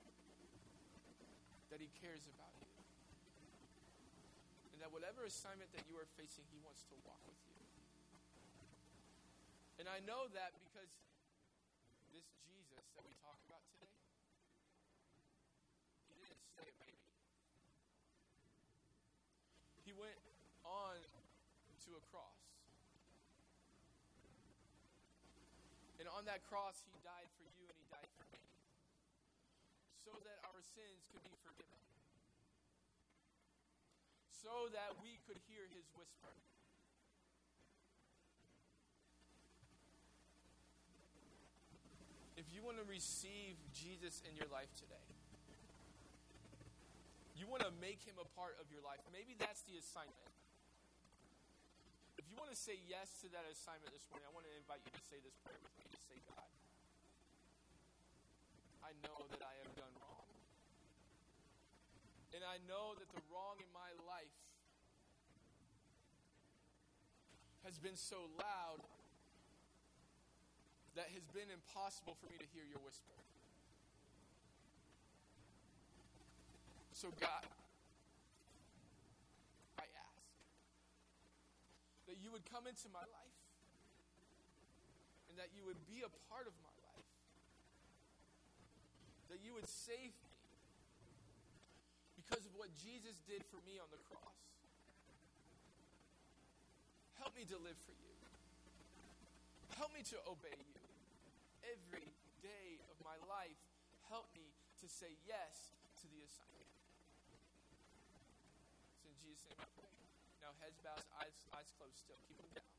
that 1.68 1.84
He 1.84 1.91
cares 1.99 2.24
about 2.32 2.55
you, 2.64 2.72
that 4.84 4.91
whatever 4.91 5.23
assignment 5.23 5.71
that 5.71 5.88
you 5.88 5.95
are 5.95 6.03
facing, 6.19 6.43
He 6.51 6.59
wants 6.59 6.84
to 6.91 6.95
walk 7.07 7.23
with 7.23 7.39
you. 7.47 7.55
And 9.79 9.88
I 9.88 10.03
know 10.03 10.27
that 10.36 10.51
because 10.59 10.91
this 12.11 12.27
Jesus 12.43 12.84
that 12.91 13.03
we 13.07 13.15
talk 13.23 13.39
about 13.47 13.63
today, 13.71 13.95
he 16.11 16.19
didn't 16.19 16.43
stay 16.51 16.67
a 16.67 16.75
baby. 16.84 16.99
He 19.88 19.95
went 19.95 20.19
on 20.67 20.99
to 21.88 21.89
a 21.95 22.03
cross. 22.11 22.43
And 25.95 26.11
on 26.11 26.27
that 26.27 26.43
cross, 26.51 26.84
he 26.91 26.99
died 27.07 27.31
for 27.39 27.47
you 27.55 27.71
and 27.71 27.77
he 27.79 27.88
died 27.88 28.11
for 28.19 28.27
me. 28.36 28.43
So 30.03 30.11
that 30.27 30.43
our 30.43 30.59
sins 30.59 31.07
could 31.07 31.23
be 31.23 31.39
forgiven. 31.39 31.93
So 34.44 34.68
that 34.76 35.00
we 35.00 35.16
could 35.24 35.39
hear 35.48 35.64
his 35.72 35.88
whisper. 35.96 36.36
If 42.36 42.52
you 42.52 42.60
want 42.60 42.76
to 42.76 42.84
receive 42.84 43.56
Jesus 43.72 44.20
in 44.28 44.36
your 44.36 44.52
life 44.52 44.68
today, 44.76 45.08
you 47.39 47.48
want 47.48 47.64
to 47.64 47.72
make 47.80 48.04
him 48.04 48.20
a 48.20 48.28
part 48.36 48.60
of 48.60 48.68
your 48.68 48.84
life. 48.84 49.00
Maybe 49.16 49.32
that's 49.39 49.64
the 49.64 49.80
assignment. 49.80 50.28
If 52.20 52.28
you 52.28 52.36
want 52.36 52.52
to 52.52 52.60
say 52.60 52.76
yes 52.84 53.16
to 53.24 53.32
that 53.32 53.48
assignment 53.48 53.96
this 53.96 54.04
morning, 54.12 54.28
I 54.28 54.34
want 54.36 54.44
to 54.44 54.54
invite 54.60 54.84
you 54.84 54.91
to 54.91 55.04
say 55.08 55.24
this 55.24 55.39
prayer 55.39 55.58
with 55.64 55.72
me. 55.80 55.88
To 55.88 56.00
say, 56.12 56.20
God, 56.28 56.52
I 58.84 58.91
know 59.08 59.24
that 59.32 59.39
I 59.39 59.56
have 59.64 59.72
done 59.80 59.96
wrong. 60.04 60.28
And 62.34 62.41
I 62.41 62.57
know 62.65 62.97
that 62.97 63.05
the 63.13 63.21
wrong 63.29 63.61
in 63.61 63.69
my 63.69 63.93
life 64.09 64.34
has 67.61 67.77
been 67.77 67.95
so 67.95 68.25
loud 68.41 68.81
that 70.97 71.13
it 71.13 71.21
has 71.21 71.29
been 71.29 71.53
impossible 71.53 72.17
for 72.17 72.25
me 72.34 72.41
to 72.41 72.49
hear 72.49 72.65
your 72.65 72.81
whisper. 72.81 73.13
So, 76.93 77.13
God, 77.21 77.45
I 79.77 79.86
ask 79.86 80.25
that 82.09 82.17
you 82.17 82.34
would 82.34 82.45
come 82.49 82.65
into 82.65 82.89
my 82.89 83.05
life 83.13 83.38
and 85.29 85.38
that 85.38 85.53
you 85.53 85.65
would 85.65 85.81
be 85.86 86.01
a 86.01 86.11
part 86.29 86.49
of 86.49 86.53
my 86.65 86.73
life, 86.81 87.09
that 89.29 89.41
you 89.41 89.53
would 89.53 89.69
save 89.69 90.13
because 92.34 92.49
of 92.49 92.57
what 92.57 92.73
Jesus 92.81 93.13
did 93.29 93.45
for 93.53 93.61
me 93.61 93.77
on 93.77 93.86
the 93.93 94.01
cross. 94.09 94.41
Help 97.21 97.38
me 97.38 97.45
to 97.45 97.61
live 97.61 97.77
for 97.86 97.93
you. 97.93 98.09
Help 99.77 99.93
me 99.93 100.01
to 100.09 100.17
obey 100.25 100.57
you 100.57 100.81
every 101.61 102.09
day 102.41 102.81
of 102.89 102.97
my 103.05 103.13
life. 103.29 103.61
Help 104.09 104.25
me 104.34 104.49
to 104.81 104.89
say 104.89 105.13
yes 105.29 105.77
to 106.01 106.09
the 106.09 106.25
assignment. 106.25 106.73
It's 108.97 109.05
in 109.05 109.13
Jesus' 109.21 109.45
name 109.53 109.61
I 109.61 109.69
pray. 109.77 109.93
Now, 110.41 110.57
heads 110.57 110.81
bowed, 110.81 111.05
eyes, 111.21 111.38
eyes 111.53 111.69
closed 111.77 112.01
still. 112.01 112.17
Keep 112.25 112.41
them 112.41 112.49
down. 112.57 112.73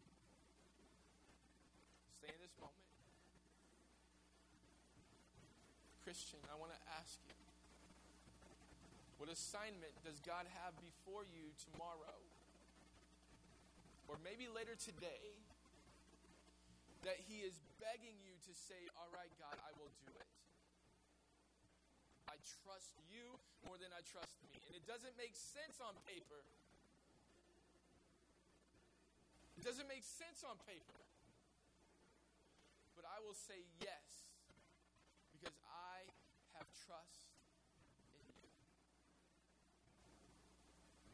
Stay 2.18 2.34
in 2.34 2.42
this 2.42 2.58
moment. 2.58 2.82
Christian, 6.02 6.42
I 6.50 6.58
want 6.58 6.74
to 6.74 6.82
ask 6.98 7.22
you 7.22 7.43
what 9.24 9.32
assignment 9.32 9.96
does 10.04 10.20
God 10.20 10.44
have 10.60 10.76
before 10.84 11.24
you 11.24 11.48
tomorrow? 11.56 12.20
Or 14.04 14.20
maybe 14.20 14.52
later 14.52 14.76
today 14.76 15.40
that 17.08 17.16
He 17.24 17.40
is 17.40 17.56
begging 17.80 18.20
you 18.20 18.36
to 18.44 18.52
say, 18.52 18.76
All 19.00 19.08
right, 19.16 19.32
God, 19.40 19.56
I 19.64 19.72
will 19.80 19.88
do 20.04 20.12
it. 20.12 20.28
I 22.28 22.36
trust 22.60 23.00
you 23.08 23.40
more 23.64 23.80
than 23.80 23.96
I 23.96 24.04
trust 24.04 24.36
me. 24.44 24.60
And 24.68 24.76
it 24.76 24.84
doesn't 24.84 25.16
make 25.16 25.32
sense 25.32 25.80
on 25.80 25.96
paper. 26.04 26.44
It 29.56 29.64
doesn't 29.64 29.88
make 29.88 30.04
sense 30.04 30.44
on 30.44 30.60
paper. 30.68 31.00
But 32.92 33.08
I 33.08 33.24
will 33.24 33.32
say 33.32 33.64
yes 33.80 34.28
because 35.32 35.56
I 35.64 36.04
have 36.60 36.68
trust 36.84 37.24
in 37.32 38.28
you. 38.28 38.52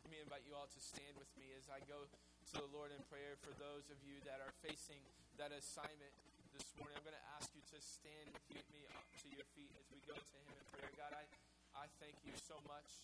Let 0.04 0.09
invite 0.20 0.44
you 0.44 0.52
all 0.52 0.68
to 0.68 0.80
stand 0.84 1.16
with 1.16 1.32
me 1.40 1.48
as 1.56 1.64
I 1.72 1.80
go 1.88 2.04
to 2.04 2.54
the 2.60 2.68
Lord 2.76 2.92
in 2.92 3.00
prayer 3.08 3.40
for 3.40 3.56
those 3.56 3.88
of 3.88 3.96
you 4.04 4.20
that 4.28 4.44
are 4.44 4.52
facing 4.60 5.00
that 5.40 5.48
assignment 5.48 6.12
this 6.52 6.68
morning. 6.76 6.92
I'm 7.00 7.06
going 7.08 7.16
to 7.16 7.28
ask 7.40 7.48
you 7.56 7.64
to 7.72 7.78
stand 7.80 8.28
with 8.52 8.68
me 8.68 8.84
up 8.92 9.00
to 9.24 9.26
your 9.32 9.48
feet 9.56 9.72
as 9.80 9.88
we 9.88 9.96
go 10.04 10.12
to 10.12 10.36
Him 10.44 10.52
in 10.52 10.64
prayer. 10.76 10.92
God, 10.92 11.16
I, 11.16 11.24
I 11.72 11.88
thank 12.04 12.20
you 12.20 12.36
so 12.36 12.60
much 12.68 13.00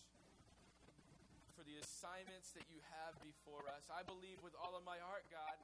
for 1.57 1.65
the 1.65 1.81
assignments 1.81 2.53
that 2.53 2.69
you 2.69 2.77
have 3.01 3.17
before 3.25 3.65
us. 3.73 3.89
I 3.89 4.05
believe 4.05 4.37
with 4.45 4.53
all 4.53 4.77
of 4.77 4.85
my 4.85 5.01
heart, 5.01 5.25
God, 5.33 5.57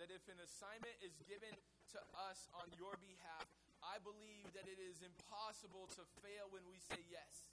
that 0.00 0.08
if 0.08 0.24
an 0.32 0.40
assignment 0.40 0.96
is 1.04 1.12
given 1.28 1.52
to 1.92 2.00
us 2.24 2.48
on 2.56 2.72
your 2.80 2.96
behalf, 3.04 3.44
I 3.84 4.00
believe 4.00 4.48
that 4.56 4.64
it 4.64 4.80
is 4.80 5.04
impossible 5.04 5.92
to 5.92 6.08
fail 6.24 6.48
when 6.48 6.64
we 6.64 6.80
say 6.80 7.04
yes. 7.12 7.49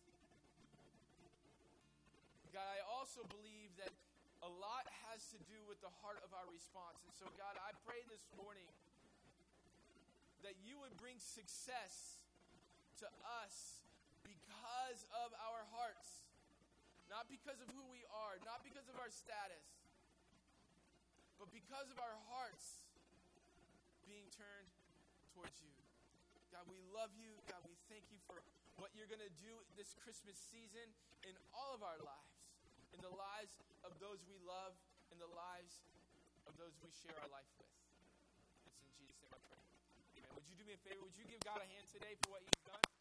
God, 2.57 2.73
I 2.73 2.81
also 2.89 3.21
believe 3.29 3.69
that 3.77 3.93
a 4.41 4.49
lot 4.49 4.89
has 5.05 5.21
to 5.29 5.37
do 5.45 5.61
with 5.69 5.77
the 5.85 5.93
heart 6.01 6.17
of 6.25 6.33
our 6.33 6.49
response. 6.49 6.97
And 7.05 7.13
so, 7.13 7.29
God, 7.37 7.53
I 7.53 7.69
pray 7.85 8.01
this 8.09 8.25
morning 8.33 8.65
that 10.41 10.57
you 10.65 10.81
would 10.81 10.97
bring 10.97 11.21
success 11.21 12.25
to 12.97 13.05
us 13.45 13.85
because 14.25 15.05
of 15.21 15.37
our 15.37 15.69
hearts, 15.69 16.25
not 17.13 17.29
because 17.29 17.61
of 17.61 17.69
who 17.77 17.85
we 17.93 18.01
are, 18.25 18.41
not 18.41 18.65
because 18.65 18.89
of 18.89 18.97
our 18.97 19.13
status, 19.13 19.61
but 21.37 21.53
because 21.53 21.93
of 21.93 22.01
our 22.01 22.17
hearts 22.33 22.81
being 24.09 24.25
turned 24.33 24.73
towards 25.37 25.61
you. 25.61 25.77
God, 26.49 26.65
we 26.65 26.81
love 26.89 27.13
you. 27.21 27.37
God, 27.45 27.61
we 27.69 27.77
thank 27.85 28.09
you 28.09 28.17
for 28.25 28.41
what 28.81 28.89
you're 28.97 29.09
going 29.09 29.21
to 29.21 29.35
do 29.45 29.53
this 29.77 29.93
Christmas 30.01 30.41
season 30.49 30.89
in 31.21 31.37
all 31.53 31.77
of 31.77 31.85
our 31.85 32.01
lives 32.01 32.36
in 32.97 33.05
the 33.05 33.13
lives 33.13 33.53
of 33.85 33.93
those 34.01 34.17
we 34.25 34.41
love, 34.41 34.73
in 35.13 35.21
the 35.21 35.29
lives 35.37 35.85
of 36.49 36.57
those 36.57 36.73
we 36.81 36.89
share 36.89 37.13
our 37.21 37.29
life 37.29 37.45
with. 37.61 37.69
It's 38.65 38.81
in 38.81 38.89
Jesus' 38.97 39.21
name 39.21 39.37
I 39.37 39.41
pray. 39.45 39.61
Amen. 40.17 40.33
Would 40.33 40.49
you 40.49 40.57
do 40.57 40.65
me 40.65 40.73
a 40.73 40.81
favor? 40.81 41.05
Would 41.05 41.13
you 41.13 41.29
give 41.29 41.41
God 41.45 41.61
a 41.61 41.67
hand 41.77 41.85
today 41.93 42.17
for 42.25 42.33
what 42.33 42.41
He's 42.41 42.57
done? 42.65 42.96